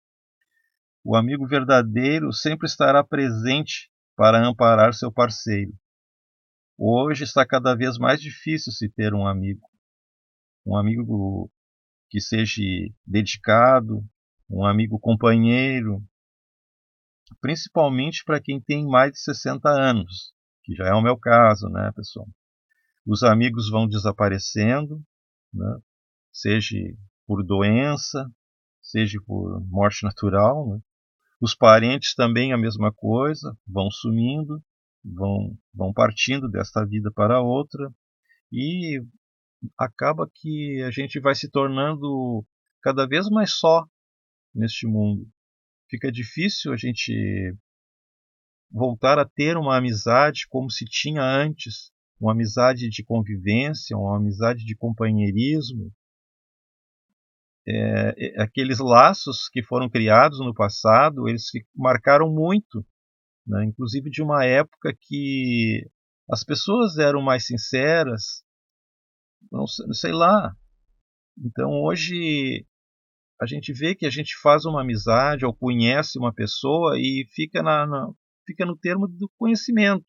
O 1.04 1.14
amigo 1.14 1.46
verdadeiro 1.46 2.32
sempre 2.32 2.66
estará 2.66 3.04
presente 3.04 3.90
para 4.16 4.46
amparar 4.46 4.94
seu 4.94 5.12
parceiro. 5.12 5.72
Hoje 6.78 7.24
está 7.24 7.46
cada 7.46 7.74
vez 7.74 7.98
mais 7.98 8.20
difícil 8.20 8.72
se 8.72 8.88
ter 8.88 9.12
um 9.12 9.26
amigo. 9.26 9.68
Um 10.66 10.76
amigo 10.76 11.50
que 12.08 12.20
seja 12.20 12.62
dedicado, 13.06 14.02
um 14.48 14.64
amigo 14.64 14.98
companheiro, 14.98 16.02
principalmente 17.40 18.24
para 18.24 18.40
quem 18.40 18.60
tem 18.60 18.86
mais 18.86 19.12
de 19.12 19.20
60 19.20 19.68
anos, 19.68 20.32
que 20.62 20.74
já 20.74 20.86
é 20.86 20.94
o 20.94 21.02
meu 21.02 21.18
caso, 21.18 21.68
né, 21.68 21.90
pessoal? 21.94 22.26
Os 23.06 23.22
amigos 23.22 23.68
vão 23.68 23.86
desaparecendo, 23.86 25.04
né? 25.54 25.78
seja 26.32 26.76
por 27.26 27.44
doença, 27.44 28.30
seja 28.82 29.18
por 29.24 29.60
morte 29.66 30.02
natural. 30.04 30.68
Né? 30.68 30.80
Os 31.40 31.54
parentes 31.54 32.14
também 32.14 32.52
a 32.52 32.58
mesma 32.58 32.92
coisa, 32.92 33.56
vão 33.66 33.90
sumindo, 33.90 34.62
vão, 35.04 35.56
vão 35.72 35.92
partindo 35.92 36.48
desta 36.48 36.84
vida 36.84 37.10
para 37.12 37.40
outra 37.40 37.92
e 38.52 39.02
acaba 39.78 40.28
que 40.32 40.82
a 40.82 40.90
gente 40.90 41.20
vai 41.20 41.34
se 41.34 41.50
tornando 41.50 42.44
cada 42.82 43.06
vez 43.06 43.28
mais 43.28 43.52
só 43.52 43.86
neste 44.54 44.86
mundo. 44.86 45.28
Fica 45.88 46.10
difícil 46.10 46.72
a 46.72 46.76
gente 46.76 47.56
voltar 48.70 49.18
a 49.18 49.24
ter 49.24 49.56
uma 49.56 49.76
amizade 49.76 50.46
como 50.48 50.70
se 50.70 50.84
tinha 50.84 51.22
antes, 51.22 51.92
uma 52.20 52.32
amizade 52.32 52.88
de 52.88 53.04
convivência, 53.04 53.96
uma 53.96 54.16
amizade 54.16 54.64
de 54.64 54.76
companheirismo, 54.76 55.92
é, 57.66 58.14
é, 58.18 58.42
aqueles 58.42 58.78
laços 58.78 59.48
que 59.48 59.62
foram 59.62 59.88
criados 59.88 60.38
no 60.38 60.54
passado, 60.54 61.28
eles 61.28 61.44
marcaram 61.74 62.30
muito, 62.30 62.84
né? 63.46 63.64
inclusive 63.64 64.10
de 64.10 64.22
uma 64.22 64.44
época 64.44 64.94
que 65.00 65.88
as 66.30 66.44
pessoas 66.44 66.98
eram 66.98 67.22
mais 67.22 67.46
sinceras, 67.46 68.44
não 69.50 69.66
sei 69.66 70.12
lá. 70.12 70.54
Então 71.38 71.70
hoje 71.82 72.66
a 73.40 73.46
gente 73.46 73.72
vê 73.72 73.94
que 73.94 74.06
a 74.06 74.10
gente 74.10 74.36
faz 74.42 74.64
uma 74.64 74.82
amizade 74.82 75.44
ou 75.44 75.54
conhece 75.54 76.18
uma 76.18 76.32
pessoa 76.32 76.98
e 76.98 77.26
fica, 77.34 77.62
na, 77.62 77.86
na 77.86 78.12
fica 78.46 78.64
no 78.64 78.76
termo 78.76 79.08
do 79.08 79.30
conhecimento. 79.38 80.04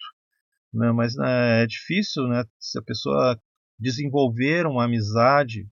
Né? 0.74 0.92
Mas 0.92 1.16
né, 1.16 1.64
é 1.64 1.68
difícil 1.68 2.28
né, 2.28 2.44
se 2.60 2.78
a 2.78 2.82
pessoa 2.82 3.40
desenvolver 3.80 4.66
uma 4.66 4.86
amizade 4.86 5.68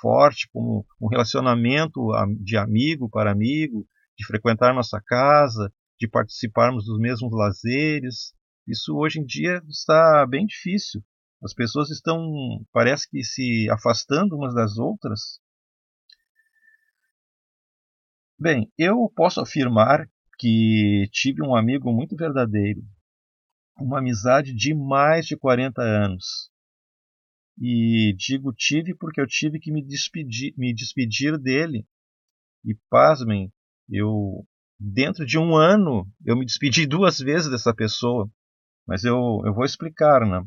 forte, 0.00 0.48
como 0.52 0.86
um 1.00 1.08
relacionamento 1.08 2.10
de 2.40 2.56
amigo 2.56 3.08
para 3.08 3.32
amigo, 3.32 3.86
de 4.16 4.26
frequentar 4.26 4.74
nossa 4.74 5.00
casa, 5.00 5.72
de 5.98 6.08
participarmos 6.08 6.84
dos 6.84 6.98
mesmos 6.98 7.32
lazeres. 7.32 8.34
Isso 8.66 8.96
hoje 8.96 9.20
em 9.20 9.24
dia 9.24 9.62
está 9.68 10.26
bem 10.26 10.46
difícil. 10.46 11.02
As 11.42 11.52
pessoas 11.52 11.90
estão, 11.90 12.20
parece 12.72 13.08
que 13.08 13.22
se 13.22 13.68
afastando 13.70 14.36
umas 14.36 14.54
das 14.54 14.78
outras. 14.78 15.40
Bem, 18.38 18.70
eu 18.78 19.10
posso 19.14 19.40
afirmar 19.40 20.08
que 20.38 21.08
tive 21.12 21.42
um 21.42 21.54
amigo 21.54 21.92
muito 21.92 22.16
verdadeiro, 22.16 22.82
uma 23.78 23.98
amizade 23.98 24.54
de 24.54 24.74
mais 24.74 25.26
de 25.26 25.36
40 25.36 25.82
anos. 25.82 26.50
E 27.58 28.14
digo 28.16 28.52
tive 28.52 28.94
porque 28.94 29.20
eu 29.20 29.26
tive 29.26 29.60
que 29.60 29.70
me 29.70 29.82
despedir, 29.82 30.54
me 30.56 30.74
despedir 30.74 31.38
dele. 31.38 31.86
E 32.64 32.74
pasmem, 32.88 33.52
eu 33.88 34.46
dentro 34.78 35.24
de 35.24 35.38
um 35.38 35.56
ano 35.56 36.10
eu 36.24 36.36
me 36.36 36.44
despedi 36.44 36.86
duas 36.86 37.18
vezes 37.18 37.50
dessa 37.50 37.74
pessoa. 37.74 38.30
Mas 38.86 39.04
eu, 39.04 39.40
eu 39.44 39.54
vou 39.54 39.64
explicar, 39.64 40.26
né? 40.26 40.46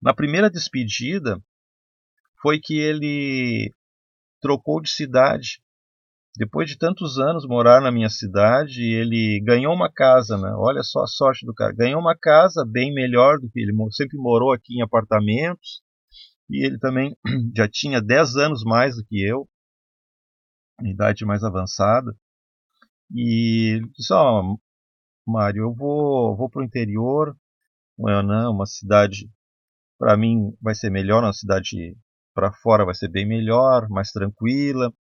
Na 0.00 0.14
primeira 0.14 0.50
despedida 0.50 1.42
foi 2.40 2.60
que 2.60 2.78
ele 2.78 3.72
trocou 4.40 4.80
de 4.80 4.90
cidade. 4.90 5.62
Depois 6.36 6.68
de 6.68 6.76
tantos 6.76 7.18
anos 7.18 7.46
morar 7.46 7.80
na 7.80 7.92
minha 7.92 8.08
cidade, 8.08 8.82
ele 8.82 9.40
ganhou 9.44 9.72
uma 9.72 9.90
casa, 9.90 10.36
né? 10.36 10.52
Olha 10.56 10.82
só 10.82 11.02
a 11.02 11.06
sorte 11.06 11.46
do 11.46 11.54
cara. 11.54 11.72
Ganhou 11.72 12.00
uma 12.00 12.16
casa 12.16 12.64
bem 12.66 12.92
melhor 12.92 13.38
do 13.38 13.48
que 13.48 13.60
ele 13.60 13.72
sempre 13.92 14.18
morou 14.18 14.52
aqui 14.52 14.76
em 14.76 14.82
apartamentos. 14.82 15.80
E 16.50 16.66
ele 16.66 16.78
também 16.78 17.16
já 17.56 17.68
tinha 17.68 18.02
10 18.02 18.36
anos 18.36 18.64
mais 18.64 18.96
do 18.96 19.04
que 19.04 19.24
eu, 19.24 19.48
idade 20.82 21.24
mais 21.24 21.44
avançada. 21.44 22.12
E 23.14 23.80
disse: 23.96 24.12
Ó, 24.12 24.42
oh, 24.42 24.58
Mário, 25.26 25.64
eu 25.64 25.74
vou, 25.74 26.36
vou 26.36 26.50
para 26.50 26.62
o 26.62 26.64
interior, 26.64 27.36
né, 27.98 28.48
uma 28.48 28.66
cidade, 28.66 29.30
para 29.98 30.16
mim 30.16 30.52
vai 30.60 30.74
ser 30.74 30.90
melhor, 30.90 31.22
uma 31.22 31.32
cidade 31.32 31.96
para 32.34 32.52
fora 32.52 32.84
vai 32.84 32.94
ser 32.94 33.08
bem 33.08 33.26
melhor, 33.26 33.88
mais 33.88 34.10
tranquila. 34.10 34.92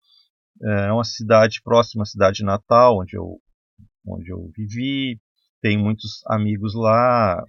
É 0.62 0.92
uma 0.92 1.04
cidade 1.04 1.62
próxima 1.64 2.04
à 2.04 2.06
cidade 2.06 2.44
natal, 2.44 3.00
onde 3.02 3.18
eu, 3.18 3.40
onde 4.08 4.30
eu 4.30 4.52
vivi. 4.56 5.20
Tem 5.62 5.78
muitos 5.78 6.22
amigos 6.28 6.74
lá, 6.76 7.44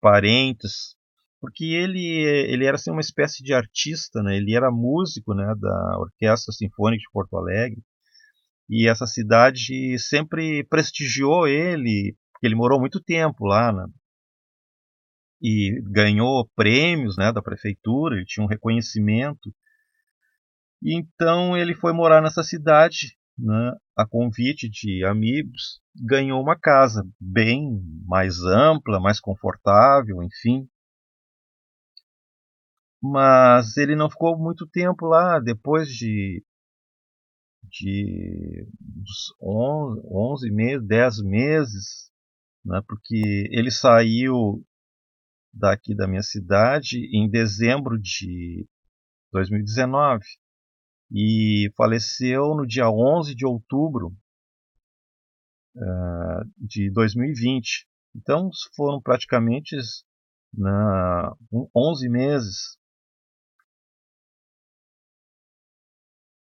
parentes, 0.00 0.96
porque 1.40 1.64
ele 1.64 2.22
ele 2.52 2.64
era 2.66 2.76
assim 2.76 2.90
uma 2.90 3.00
espécie 3.00 3.42
de 3.42 3.54
artista, 3.54 4.22
né? 4.22 4.36
Ele 4.36 4.54
era 4.54 4.70
músico, 4.70 5.34
né, 5.34 5.54
da 5.58 5.98
Orquestra 5.98 6.52
Sinfônica 6.52 7.00
de 7.00 7.10
Porto 7.12 7.36
Alegre. 7.36 7.82
E 8.68 8.88
essa 8.88 9.06
cidade 9.06 9.98
sempre 9.98 10.64
prestigiou 10.64 11.46
ele, 11.48 12.16
porque 12.32 12.46
ele 12.46 12.54
morou 12.54 12.80
muito 12.80 13.00
tempo 13.02 13.44
lá, 13.46 13.72
né? 13.72 13.86
E 15.42 15.80
ganhou 15.90 16.48
prêmios, 16.54 17.16
né, 17.16 17.32
da 17.32 17.42
prefeitura, 17.42 18.16
ele 18.16 18.26
tinha 18.26 18.44
um 18.44 18.48
reconhecimento. 18.48 19.52
E 20.82 20.96
então 20.96 21.56
ele 21.56 21.74
foi 21.74 21.92
morar 21.92 22.22
nessa 22.22 22.42
cidade, 22.42 23.16
né, 23.38 23.72
a 23.96 24.06
convite 24.06 24.68
de 24.68 25.04
amigos, 25.04 25.80
ganhou 25.94 26.40
uma 26.42 26.58
casa 26.58 27.02
bem 27.20 27.82
mais 28.06 28.40
ampla, 28.42 29.00
mais 29.00 29.20
confortável, 29.20 30.22
enfim 30.22 30.68
mas 33.02 33.76
ele 33.76 33.96
não 33.96 34.10
ficou 34.10 34.38
muito 34.38 34.66
tempo 34.66 35.06
lá. 35.06 35.40
Depois 35.40 35.88
de, 35.88 36.44
de 37.64 38.66
uns 38.98 39.34
11, 39.42 40.02
11 40.04 40.50
meses, 40.50 40.86
10 40.86 41.22
meses, 41.22 42.10
né, 42.64 42.80
porque 42.86 43.48
ele 43.50 43.70
saiu 43.70 44.62
daqui 45.52 45.94
da 45.96 46.06
minha 46.06 46.22
cidade 46.22 46.98
em 47.12 47.28
dezembro 47.28 47.98
de 47.98 48.66
2019 49.32 50.22
e 51.12 51.70
faleceu 51.76 52.54
no 52.54 52.66
dia 52.66 52.88
11 52.90 53.34
de 53.34 53.44
outubro 53.46 54.16
uh, 55.76 56.44
de 56.56 56.90
2020. 56.90 57.86
Então 58.14 58.50
foram 58.74 59.00
praticamente 59.00 59.76
na, 60.52 61.34
um, 61.52 61.68
11 61.74 62.08
meses 62.08 62.80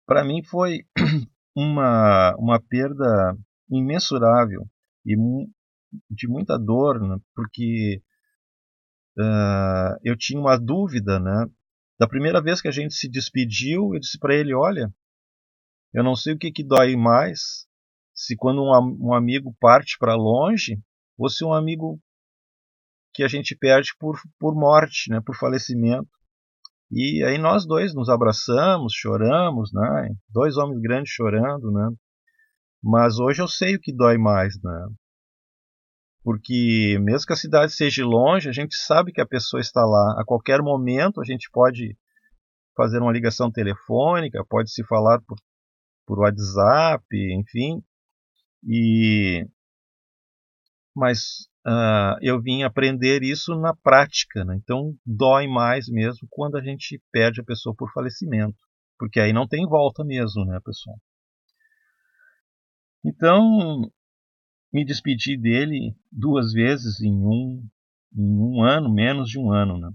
para 0.09 0.25
mim 0.25 0.43
foi 0.43 0.87
uma, 1.55 2.35
uma 2.37 2.59
perda 2.59 3.37
imensurável 3.71 4.67
e 5.05 5.15
de 6.11 6.27
muita 6.27 6.59
dor, 6.59 6.99
né? 7.01 7.19
porque 7.35 8.03
uh, 9.19 9.99
eu 10.03 10.17
tinha 10.17 10.41
uma 10.41 10.59
dúvida, 10.59 11.21
né? 11.21 11.47
Da 11.99 12.07
primeira 12.07 12.41
vez 12.41 12.61
que 12.61 12.69
a 12.69 12.73
gente 12.73 12.95
se 12.95 13.09
despediu, 13.09 13.93
eu 13.93 14.01
disse 14.01 14.19
para 14.19 14.35
ele: 14.35 14.55
Olha, 14.55 14.93
eu 15.93 16.05
não 16.05 16.15
sei 16.15 16.35
o 16.35 16.39
que, 16.39 16.53
que 16.53 16.65
dói 16.65 16.97
mais, 16.97 17.67
se 18.15 18.37
quando 18.37 18.63
um, 18.63 19.09
um 19.09 19.15
amigo 19.15 19.55
parte 19.61 19.97
para 19.99 20.15
longe, 20.15 20.79
ou 21.17 21.29
se 21.29 21.45
um 21.45 21.53
amigo 21.53 22.01
que 23.13 23.25
a 23.25 23.29
gente 23.29 23.57
perde 23.57 23.91
por, 23.99 24.21
por 24.39 24.55
morte, 24.55 25.11
né? 25.11 25.21
por 25.21 25.35
falecimento. 25.37 26.09
E 26.91 27.23
aí 27.25 27.37
nós 27.37 27.67
dois 27.67 27.95
nos 27.95 28.09
abraçamos, 28.09 28.95
choramos, 28.95 29.71
né? 29.73 30.15
Dois 30.31 30.57
homens 30.57 30.81
grandes 30.81 31.13
chorando, 31.13 31.71
né? 31.71 31.91
Mas 32.83 33.19
hoje 33.19 33.43
eu 33.43 33.49
sei 33.49 33.75
o 33.75 33.81
que 33.81 33.93
dói 33.93 34.17
mais, 34.17 34.55
né? 34.63 34.89
Porque 36.29 36.99
mesmo 37.01 37.27
que 37.27 37.33
a 37.33 37.37
cidade 37.37 37.73
seja 37.73 38.05
longe, 38.05 38.51
a 38.51 38.53
gente 38.53 38.77
sabe 38.77 39.13
que 39.13 39.21
a 39.23 39.27
pessoa 39.27 39.63
está 39.63 39.81
lá. 39.81 40.21
A 40.21 40.25
qualquer 40.27 40.61
momento 40.61 41.23
a 41.23 41.25
gente 41.25 41.49
pode 41.51 41.97
fazer 42.77 43.01
uma 43.01 43.11
ligação 43.11 43.51
telefônica, 43.51 44.45
pode 44.47 44.71
se 44.71 44.85
falar 44.85 45.23
por, 45.23 45.39
por 46.07 46.19
WhatsApp, 46.19 47.03
enfim. 47.33 47.83
E 48.63 49.49
mas 50.95 51.49
uh, 51.67 52.21
eu 52.21 52.39
vim 52.43 52.63
aprender 52.63 53.23
isso 53.23 53.59
na 53.59 53.75
prática. 53.75 54.45
Né? 54.45 54.59
Então 54.63 54.95
dói 55.07 55.47
mais 55.49 55.89
mesmo 55.89 56.29
quando 56.31 56.59
a 56.59 56.63
gente 56.63 57.03
perde 57.11 57.41
a 57.41 57.45
pessoa 57.45 57.75
por 57.75 57.91
falecimento, 57.91 58.59
porque 58.99 59.19
aí 59.19 59.33
não 59.33 59.49
tem 59.49 59.67
volta 59.67 60.05
mesmo, 60.05 60.45
né, 60.45 60.61
pessoal? 60.63 60.99
Então 63.03 63.91
me 64.73 64.85
despedi 64.85 65.37
dele 65.37 65.97
duas 66.11 66.53
vezes 66.53 67.01
em 67.01 67.13
um, 67.13 67.67
em 68.15 68.39
um 68.39 68.63
ano, 68.63 68.93
menos 68.93 69.29
de 69.29 69.39
um 69.39 69.53
ano. 69.53 69.79
Né? 69.79 69.91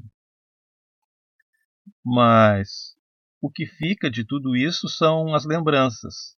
Mas 2.03 2.95
o 3.41 3.49
que 3.49 3.65
fica 3.65 4.09
de 4.09 4.25
tudo 4.25 4.55
isso 4.55 4.87
são 4.87 5.33
as 5.33 5.45
lembranças 5.45 6.35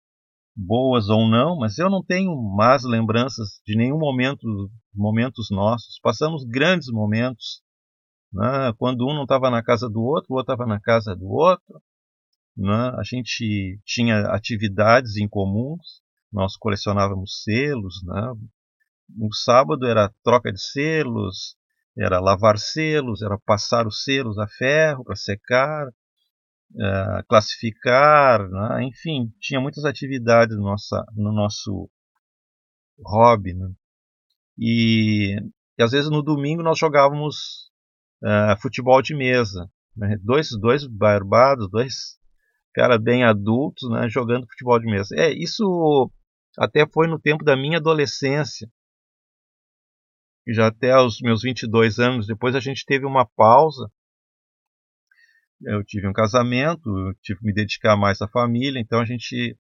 boas 0.57 1.09
ou 1.09 1.29
não, 1.29 1.57
mas 1.57 1.79
eu 1.79 1.91
não 1.91 2.03
tenho 2.03 2.35
más 2.57 2.85
lembranças 2.85 3.61
de 3.67 3.77
nenhum 3.77 3.99
momento, 3.99 4.47
momentos 4.95 5.51
nossos. 5.51 5.99
Passamos 6.01 6.45
grandes 6.45 6.89
momentos, 6.89 7.61
né? 8.33 8.73
quando 8.79 9.05
um 9.07 9.15
não 9.15 9.25
estava 9.25 9.51
na 9.51 9.63
casa 9.63 9.89
do 9.89 10.01
outro, 10.01 10.33
o 10.33 10.37
outro 10.37 10.53
estava 10.53 10.69
na 10.69 10.81
casa 10.81 11.15
do 11.15 11.27
outro. 11.27 11.83
Né? 12.57 12.93
A 12.97 13.03
gente 13.03 13.81
tinha 13.85 14.21
atividades 14.29 15.17
em 15.17 15.29
comuns, 15.29 16.04
nós 16.35 16.57
colecionávamos 16.57 17.43
selos. 17.45 18.03
Né? 18.05 18.33
No 19.17 19.33
sábado 19.33 19.87
era 19.87 20.13
troca 20.23 20.53
de 20.53 20.61
selos, 20.61 21.57
era 21.97 22.21
lavar 22.21 22.59
selos, 22.59 23.23
era 23.23 23.39
passar 23.47 23.87
os 23.87 24.03
selos 24.03 24.37
a 24.37 24.49
ferro 24.49 25.05
para 25.05 25.15
secar, 25.15 25.87
uh, 25.87 27.25
classificar, 27.29 28.49
né? 28.49 28.85
enfim, 28.85 29.33
tinha 29.41 29.61
muitas 29.61 29.85
atividades 29.85 30.57
no, 30.57 30.65
nossa, 30.65 31.05
no 31.15 31.33
nosso 31.33 31.89
hobby. 33.07 33.55
Né? 33.55 33.71
E, 34.59 35.37
e, 35.79 35.83
às 35.83 35.93
vezes 35.93 36.11
no 36.11 36.23
domingo 36.23 36.65
nós 36.65 36.79
jogávamos 36.79 37.71
uh, 38.25 38.61
futebol 38.61 39.01
de 39.01 39.15
mesa. 39.15 39.71
Né? 39.97 40.19
Dois, 40.21 40.49
dois 40.61 40.85
barbados, 40.85 41.71
dois 41.71 42.19
caras 42.75 43.01
bem 43.01 43.23
adultos 43.23 43.89
né? 43.89 44.09
jogando 44.09 44.49
futebol 44.49 44.81
de 44.81 44.87
mesa. 44.87 45.15
É, 45.17 45.33
isso 45.33 46.11
até 46.59 46.87
foi 46.87 47.07
no 47.07 47.19
tempo 47.19 47.45
da 47.45 47.57
minha 47.57 47.79
adolescência. 47.79 48.69
Já 50.47 50.67
até 50.69 50.97
os 50.99 51.21
meus 51.21 51.43
22 51.43 51.99
anos, 51.99 52.27
depois 52.27 52.55
a 52.55 52.61
gente 52.61 52.85
teve 52.85 53.07
uma 53.07 53.27
pausa 53.27 53.91
eu 55.67 55.85
tive 55.85 56.07
um 56.09 56.13
casamento, 56.13 57.15
tive 57.23 57.41
que 57.41 57.47
me 57.47 57.55
dedicar 57.55 57.97
mais 57.97 58.21
à 58.21 58.29
família, 58.29 58.81
então 58.81 59.01
a 59.01 59.05
gente 59.05 59.57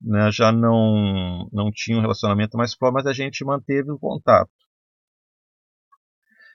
né, 0.00 0.30
já 0.32 0.50
não, 0.50 1.48
não 1.52 1.70
tinha 1.70 1.98
um 1.98 2.00
relacionamento 2.00 2.56
mais 2.56 2.74
próximo, 2.76 2.96
mas 2.96 3.06
a 3.06 3.12
gente 3.12 3.44
manteve 3.44 3.90
o 3.90 3.98
contato. 3.98 4.50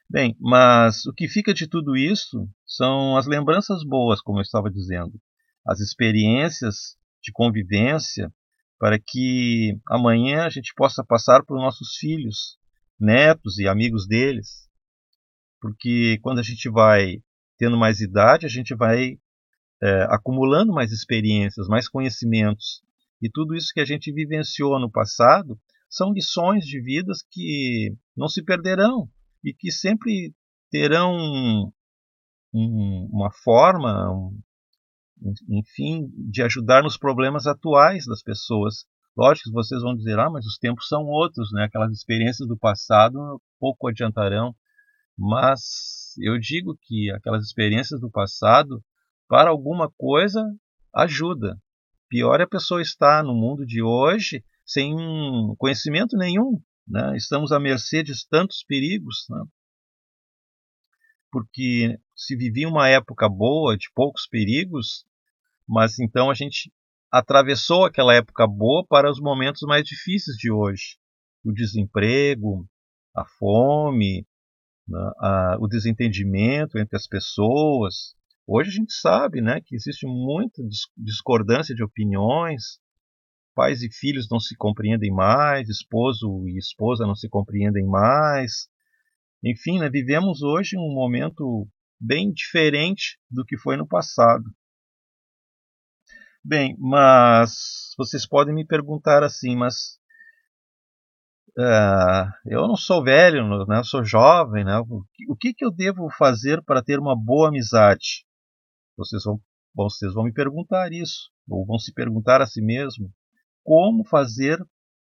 Bem, 0.10 0.36
mas 0.40 1.06
o 1.06 1.14
que 1.14 1.28
fica 1.28 1.54
de 1.54 1.68
tudo 1.68 1.96
isso 1.96 2.48
são 2.66 3.18
as 3.18 3.26
lembranças 3.26 3.84
boas, 3.84 4.22
como 4.22 4.40
eu 4.40 4.44
estava 4.44 4.70
dizendo, 4.70 5.20
as 5.66 5.80
experiências 5.80 6.98
de 7.22 7.32
convivência, 7.32 8.32
para 8.80 9.00
que 9.00 9.78
amanhã 9.90 10.44
a 10.46 10.50
gente 10.50 10.74
possa 10.76 11.04
passar 11.04 11.44
para 11.44 11.56
os 11.56 11.62
nossos 11.62 11.96
filhos, 11.98 12.58
netos 13.00 13.58
e 13.58 13.68
amigos 13.68 14.08
deles. 14.08 14.70
Porque 15.62 16.20
quando 16.22 16.40
a 16.40 16.44
gente 16.44 16.70
vai 16.70 17.18
tendo 17.58 17.78
mais 17.78 18.02
idade, 18.02 18.46
a 18.46 18.50
gente 18.50 18.76
vai 18.76 19.18
é, 19.82 20.04
acumulando 20.10 20.74
mais 20.74 20.92
experiências, 20.92 21.68
mais 21.68 21.88
conhecimentos. 21.88 22.82
E 23.22 23.30
tudo 23.30 23.56
isso 23.56 23.72
que 23.74 23.80
a 23.80 23.86
gente 23.86 24.12
vivenciou 24.12 24.80
no 24.80 24.92
passado 24.92 25.60
são 25.90 26.12
lições 26.12 26.66
de 26.66 26.82
vidas 26.82 27.20
que 27.32 27.96
não 28.16 28.28
se 28.28 28.44
perderão 28.44 29.10
e 29.44 29.54
que 29.54 29.72
sempre 29.72 30.34
terão 30.70 31.72
um, 32.54 33.10
uma 33.12 33.32
forma, 33.32 34.32
enfim, 35.50 36.10
de 36.30 36.42
ajudar 36.44 36.84
nos 36.84 36.98
problemas 36.98 37.48
atuais 37.48 38.06
das 38.06 38.22
pessoas. 38.22 38.86
Lógico 39.18 39.50
que 39.50 39.54
vocês 39.54 39.82
vão 39.82 39.96
dizer, 39.96 40.20
ah, 40.20 40.30
mas 40.30 40.46
os 40.46 40.58
tempos 40.58 40.88
são 40.88 41.04
outros, 41.04 41.52
né? 41.54 41.64
Aquelas 41.64 41.92
experiências 41.92 42.48
do 42.48 42.58
passado 42.58 43.42
pouco 43.60 43.88
adiantarão 43.88 44.54
Mas 45.18 46.14
eu 46.20 46.38
digo 46.38 46.78
que 46.82 47.10
aquelas 47.12 47.46
experiências 47.46 48.00
do 48.00 48.12
passado, 48.12 48.84
para 49.28 49.50
alguma 49.50 49.90
coisa, 49.98 50.44
ajuda. 50.94 51.58
Pior 52.10 52.40
é 52.40 52.44
a 52.44 52.48
pessoa 52.48 52.82
estar 52.82 53.24
no 53.24 53.34
mundo 53.34 53.66
de 53.66 53.82
hoje 53.82 54.44
sem 54.66 54.94
conhecimento 55.58 56.18
nenhum. 56.18 56.62
Né? 56.88 57.16
Estamos 57.16 57.52
à 57.52 57.60
mercê 57.60 58.04
de 58.04 58.14
tantos 58.30 58.64
perigos. 58.64 59.26
Né? 59.30 59.44
Porque 61.36 62.00
se 62.16 62.34
vivia 62.34 62.66
uma 62.66 62.88
época 62.88 63.28
boa, 63.28 63.76
de 63.76 63.92
poucos 63.94 64.26
perigos, 64.26 65.06
mas 65.68 66.00
então 66.00 66.30
a 66.30 66.34
gente 66.34 66.72
atravessou 67.12 67.84
aquela 67.84 68.16
época 68.16 68.48
boa 68.48 68.86
para 68.88 69.12
os 69.12 69.20
momentos 69.20 69.64
mais 69.64 69.84
difíceis 69.84 70.38
de 70.38 70.50
hoje. 70.50 70.98
O 71.44 71.52
desemprego, 71.52 72.66
a 73.14 73.26
fome, 73.26 74.26
né, 74.88 75.12
a, 75.20 75.58
o 75.60 75.68
desentendimento 75.68 76.78
entre 76.78 76.96
as 76.96 77.06
pessoas. 77.06 78.16
Hoje 78.48 78.70
a 78.70 78.74
gente 78.74 78.94
sabe 78.94 79.42
né, 79.42 79.60
que 79.60 79.76
existe 79.76 80.08
muita 80.08 80.64
discordância 80.96 81.76
de 81.76 81.84
opiniões, 81.84 82.80
pais 83.54 83.82
e 83.82 83.92
filhos 83.92 84.30
não 84.32 84.40
se 84.40 84.56
compreendem 84.56 85.12
mais, 85.12 85.68
esposo 85.68 86.48
e 86.48 86.58
esposa 86.58 87.06
não 87.06 87.14
se 87.14 87.28
compreendem 87.28 87.86
mais. 87.86 88.70
Enfim, 89.46 89.78
né, 89.78 89.88
vivemos 89.88 90.42
hoje 90.42 90.76
um 90.76 90.92
momento 90.92 91.68
bem 92.00 92.34
diferente 92.34 93.20
do 93.30 93.46
que 93.46 93.56
foi 93.56 93.78
no 93.78 93.88
passado. 93.88 94.44
Bem, 96.44 96.76
mas 96.80 97.94
vocês 97.96 98.28
podem 98.28 98.56
me 98.56 98.66
perguntar 98.66 99.22
assim, 99.24 99.56
mas 99.56 100.00
uh, 101.60 102.26
eu 102.48 102.68
não 102.68 102.76
sou 102.76 103.04
velho, 103.04 103.48
né? 103.68 103.78
Eu 103.78 103.84
sou 103.84 104.04
jovem, 104.04 104.64
né? 104.64 104.80
O 104.80 105.36
que, 105.36 105.54
que 105.54 105.64
eu 105.64 105.72
devo 105.72 106.10
fazer 106.18 106.64
para 106.64 106.84
ter 106.84 106.98
uma 106.98 107.16
boa 107.16 107.50
amizade? 107.50 108.26
Vocês 108.98 109.24
vão, 109.24 109.40
vocês 109.76 110.12
vão 110.12 110.24
me 110.24 110.34
perguntar 110.34 110.92
isso, 110.92 111.30
ou 111.48 111.64
vão 111.68 111.78
se 111.78 111.94
perguntar 111.94 112.42
a 112.42 112.48
si 112.48 112.64
mesmo, 112.64 113.14
como 113.64 114.04
fazer 114.04 114.60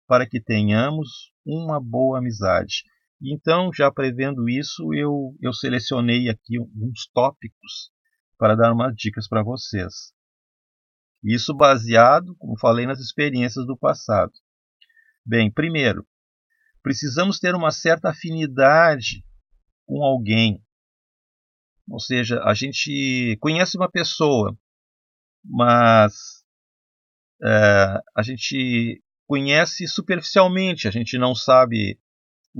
para 0.05 0.27
que 0.27 0.41
tenhamos 0.41 1.31
uma 1.45 1.79
boa 1.79 2.19
amizade? 2.19 2.83
Então, 3.21 3.71
já 3.73 3.91
prevendo 3.91 4.47
isso, 4.47 4.93
eu, 4.93 5.35
eu 5.41 5.51
selecionei 5.51 6.29
aqui 6.29 6.59
uns 6.59 7.09
tópicos 7.13 7.91
para 8.37 8.55
dar 8.55 8.71
umas 8.71 8.95
dicas 8.95 9.27
para 9.27 9.43
vocês. 9.43 10.13
Isso 11.23 11.55
baseado, 11.55 12.35
como 12.37 12.59
falei, 12.59 12.85
nas 12.85 12.99
experiências 12.99 13.65
do 13.65 13.75
passado. 13.75 14.31
Bem, 15.25 15.51
primeiro, 15.51 16.07
precisamos 16.83 17.39
ter 17.39 17.55
uma 17.55 17.71
certa 17.71 18.09
afinidade 18.09 19.25
com 19.85 20.03
alguém. 20.03 20.63
Ou 21.89 21.99
seja, 21.99 22.41
a 22.43 22.53
gente 22.53 23.35
conhece 23.39 23.77
uma 23.77 23.89
pessoa, 23.89 24.55
mas 25.43 26.45
é, 27.43 28.01
a 28.15 28.21
gente 28.21 29.01
conhece 29.25 29.87
superficialmente, 29.87 30.87
a 30.87 30.91
gente 30.91 31.17
não 31.17 31.33
sabe 31.33 31.99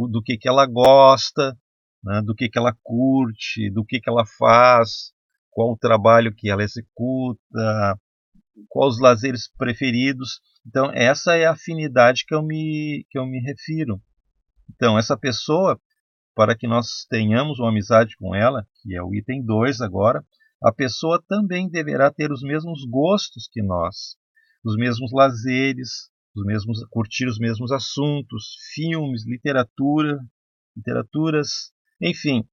do 0.05 0.21
que, 0.21 0.37
que 0.37 0.47
ela 0.47 0.65
gosta, 0.67 1.57
né, 2.03 2.21
do 2.21 2.35
que, 2.35 2.49
que 2.49 2.59
ela 2.59 2.75
curte, 2.83 3.71
do 3.71 3.83
que, 3.83 3.99
que 3.99 4.09
ela 4.09 4.25
faz, 4.37 5.11
qual 5.49 5.71
o 5.71 5.77
trabalho 5.77 6.33
que 6.35 6.49
ela 6.49 6.63
executa, 6.63 7.99
quais 8.69 8.95
os 8.95 9.01
lazeres 9.01 9.49
preferidos. 9.57 10.39
Então, 10.65 10.91
essa 10.93 11.35
é 11.35 11.45
a 11.45 11.53
afinidade 11.53 12.25
que 12.27 12.35
eu 12.35 12.43
me, 12.43 13.05
que 13.09 13.17
eu 13.17 13.25
me 13.25 13.39
refiro. 13.39 14.01
Então, 14.69 14.97
essa 14.97 15.17
pessoa, 15.17 15.79
para 16.35 16.55
que 16.55 16.67
nós 16.67 17.05
tenhamos 17.09 17.59
uma 17.59 17.69
amizade 17.69 18.15
com 18.17 18.35
ela, 18.35 18.67
que 18.81 18.95
é 18.95 19.01
o 19.01 19.15
item 19.15 19.43
2 19.43 19.81
agora, 19.81 20.23
a 20.61 20.71
pessoa 20.71 21.23
também 21.27 21.69
deverá 21.69 22.11
ter 22.11 22.31
os 22.31 22.41
mesmos 22.41 22.83
gostos 22.89 23.47
que 23.51 23.61
nós, 23.61 24.17
os 24.63 24.75
mesmos 24.75 25.11
lazeres, 25.13 26.09
os 26.37 26.45
mesmos 26.45 26.85
curtir 26.89 27.27
os 27.27 27.39
mesmos 27.39 27.71
assuntos, 27.71 28.55
filmes, 28.73 29.25
literatura, 29.25 30.19
literaturas, 30.75 31.73
enfim. 31.99 32.47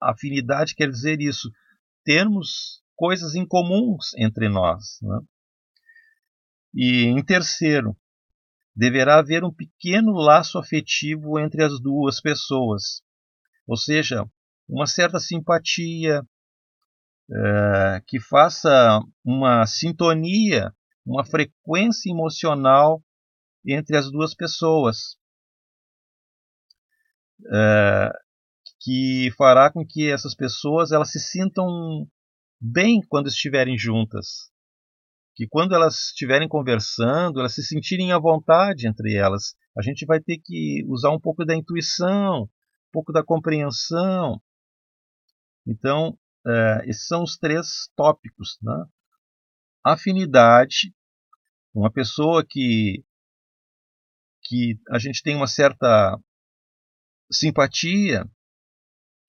Afinidade 0.00 0.74
quer 0.74 0.90
dizer 0.90 1.20
isso, 1.20 1.50
termos 2.04 2.82
coisas 2.96 3.34
incomuns 3.34 4.12
entre 4.16 4.48
nós. 4.48 4.98
Né? 5.02 5.20
E 6.74 7.04
em 7.04 7.24
terceiro, 7.24 7.96
deverá 8.74 9.18
haver 9.18 9.44
um 9.44 9.52
pequeno 9.52 10.12
laço 10.12 10.58
afetivo 10.58 11.38
entre 11.38 11.62
as 11.62 11.80
duas 11.80 12.20
pessoas, 12.20 13.02
ou 13.66 13.76
seja, 13.76 14.28
uma 14.68 14.86
certa 14.86 15.18
simpatia 15.18 16.22
é, 17.30 18.02
que 18.06 18.20
faça 18.20 19.00
uma 19.24 19.64
sintonia, 19.66 20.74
uma 21.06 21.24
frequência 21.24 22.10
emocional 22.10 23.02
entre 23.64 23.96
as 23.96 24.10
duas 24.10 24.34
pessoas. 24.34 25.16
É, 27.52 28.10
que 28.80 29.30
fará 29.36 29.70
com 29.70 29.84
que 29.86 30.10
essas 30.10 30.34
pessoas 30.34 30.90
elas 30.90 31.10
se 31.10 31.20
sintam 31.20 32.08
bem 32.60 33.00
quando 33.08 33.28
estiverem 33.28 33.78
juntas. 33.78 34.50
Que 35.34 35.46
quando 35.46 35.74
elas 35.74 36.06
estiverem 36.06 36.48
conversando, 36.48 37.40
elas 37.40 37.54
se 37.54 37.62
sentirem 37.62 38.12
à 38.12 38.18
vontade 38.18 38.88
entre 38.88 39.14
elas. 39.14 39.54
A 39.76 39.82
gente 39.82 40.06
vai 40.06 40.18
ter 40.20 40.38
que 40.42 40.84
usar 40.88 41.10
um 41.10 41.20
pouco 41.20 41.44
da 41.44 41.54
intuição, 41.54 42.44
um 42.44 42.48
pouco 42.90 43.12
da 43.12 43.22
compreensão. 43.22 44.40
Então, 45.66 46.18
é, 46.46 46.88
esses 46.88 47.06
são 47.06 47.22
os 47.22 47.36
três 47.36 47.90
tópicos. 47.94 48.56
Né? 48.62 48.86
Afinidade, 49.84 50.94
uma 51.76 51.92
pessoa 51.92 52.42
que, 52.42 53.04
que 54.44 54.80
a 54.88 54.98
gente 54.98 55.22
tem 55.22 55.36
uma 55.36 55.46
certa 55.46 56.18
simpatia, 57.30 58.24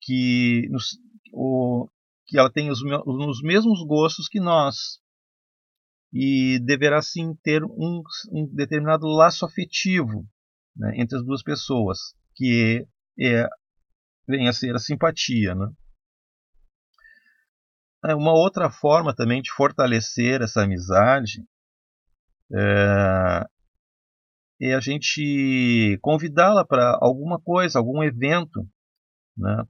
que 0.00 0.66
nos, 0.70 0.98
o, 1.30 1.90
que 2.26 2.38
ela 2.38 2.50
tem 2.50 2.70
os, 2.70 2.80
os 2.82 3.42
mesmos 3.42 3.84
gostos 3.86 4.28
que 4.28 4.40
nós 4.40 4.98
e 6.10 6.58
deverá 6.60 7.02
sim 7.02 7.34
ter 7.42 7.62
um, 7.62 8.02
um 8.32 8.46
determinado 8.46 9.06
laço 9.06 9.44
afetivo 9.44 10.26
né, 10.74 10.92
entre 10.96 11.18
as 11.18 11.24
duas 11.24 11.42
pessoas, 11.42 11.98
que 12.34 12.86
é, 13.18 13.40
é, 13.40 13.48
vem 14.26 14.48
a 14.48 14.54
ser 14.54 14.74
a 14.74 14.78
simpatia. 14.78 15.54
Né? 15.54 15.70
É 18.06 18.14
uma 18.14 18.32
outra 18.32 18.70
forma 18.70 19.14
também 19.14 19.42
de 19.42 19.52
fortalecer 19.52 20.40
essa 20.40 20.62
amizade 20.62 21.44
é, 22.54 23.46
é 24.60 24.74
a 24.74 24.80
gente 24.80 25.98
convidá-la 26.00 26.64
para 26.64 26.98
alguma 27.00 27.40
coisa, 27.40 27.78
algum 27.78 28.02
evento. 28.02 28.66
Né? 29.36 29.64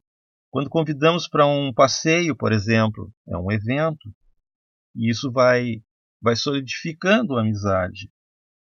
Quando 0.51 0.71
convidamos 0.71 1.29
para 1.29 1.47
um 1.47 1.73
passeio, 1.73 2.37
por 2.37 2.53
exemplo, 2.53 3.13
é 3.29 3.37
um 3.37 3.53
evento, 3.53 4.13
e 4.95 5.11
isso 5.11 5.31
vai, 5.31 5.83
vai 6.21 6.37
solidificando 6.37 7.37
a 7.37 7.43
amizade. 7.43 8.11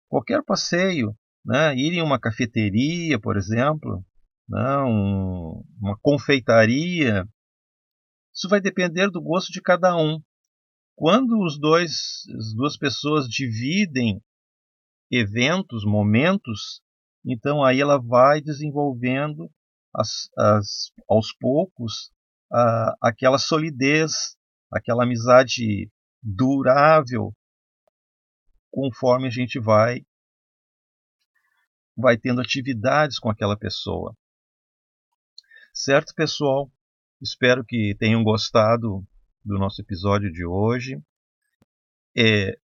Qualquer 0.08 0.44
passeio, 0.44 1.16
né, 1.46 1.76
ir 1.76 1.94
em 1.94 2.02
uma 2.02 2.20
cafeteria, 2.20 3.20
por 3.20 3.38
exemplo, 3.38 4.04
né, 4.48 4.78
um, 4.80 5.64
uma 5.80 5.98
confeitaria, 6.02 7.24
isso 8.34 8.50
vai 8.50 8.60
depender 8.60 9.10
do 9.12 9.22
gosto 9.22 9.52
de 9.52 9.62
cada 9.62 9.96
um. 9.96 10.20
Quando 11.00 11.42
os 11.42 11.58
dois, 11.58 12.26
as 12.38 12.54
duas 12.54 12.76
pessoas 12.76 13.26
dividem 13.26 14.22
eventos, 15.10 15.86
momentos, 15.86 16.82
então 17.26 17.64
aí 17.64 17.80
ela 17.80 17.98
vai 17.98 18.42
desenvolvendo 18.42 19.50
as, 19.96 20.30
as, 20.38 20.92
aos 21.08 21.32
poucos 21.32 22.12
a, 22.52 22.98
aquela 23.02 23.38
solidez, 23.38 24.38
aquela 24.70 25.06
amizade 25.06 25.90
durável, 26.22 27.34
conforme 28.70 29.28
a 29.28 29.32
gente 29.32 29.58
vai 29.58 30.06
vai 31.96 32.18
tendo 32.18 32.42
atividades 32.42 33.20
com 33.20 33.30
aquela 33.30 33.58
pessoa. 33.58 34.14
Certo, 35.74 36.14
pessoal? 36.14 36.70
Espero 37.22 37.64
que 37.64 37.96
tenham 37.98 38.22
gostado 38.22 39.08
do 39.44 39.58
nosso 39.58 39.82
episódio 39.82 40.32
de 40.32 40.46
hoje. 40.46 41.02
É 42.18 42.58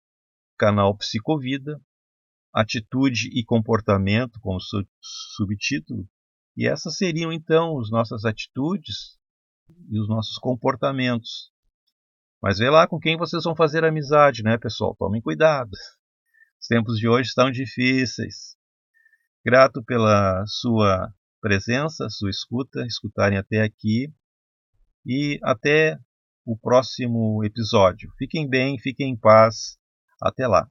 canal 0.58 0.96
Psicovida, 0.98 1.80
atitude 2.54 3.30
e 3.34 3.44
comportamento 3.44 4.40
como 4.40 4.60
subtítulo. 5.36 6.08
E 6.56 6.68
essas 6.68 6.96
seriam 6.96 7.32
então 7.32 7.80
as 7.80 7.90
nossas 7.90 8.24
atitudes 8.24 9.18
e 9.90 10.00
os 10.00 10.08
nossos 10.08 10.38
comportamentos. 10.38 11.52
Mas 12.42 12.60
vê 12.60 12.70
lá 12.70 12.88
com 12.88 13.00
quem 13.00 13.18
vocês 13.18 13.44
vão 13.44 13.56
fazer 13.56 13.84
amizade, 13.84 14.44
né, 14.44 14.58
pessoal? 14.58 14.96
Tomem 14.98 15.22
cuidado. 15.22 15.72
Os 16.62 16.68
tempos 16.68 16.98
de 16.98 17.08
hoje 17.08 17.30
estão 17.30 17.52
difíceis. 17.52 18.56
Grato 19.44 19.84
pela 19.84 20.46
sua 20.48 21.14
presença, 21.42 22.10
sua 22.10 22.30
escuta, 22.30 22.86
escutarem 22.86 23.38
até 23.38 23.62
aqui 23.62 24.12
e 25.06 25.40
até 25.44 26.00
o 26.46 26.58
próximo 26.58 27.44
episódio. 27.44 28.10
Fiquem 28.18 28.48
bem, 28.48 28.78
fiquem 28.78 29.12
em 29.12 29.18
paz. 29.18 29.78
Até 30.22 30.48
lá. 30.48 30.68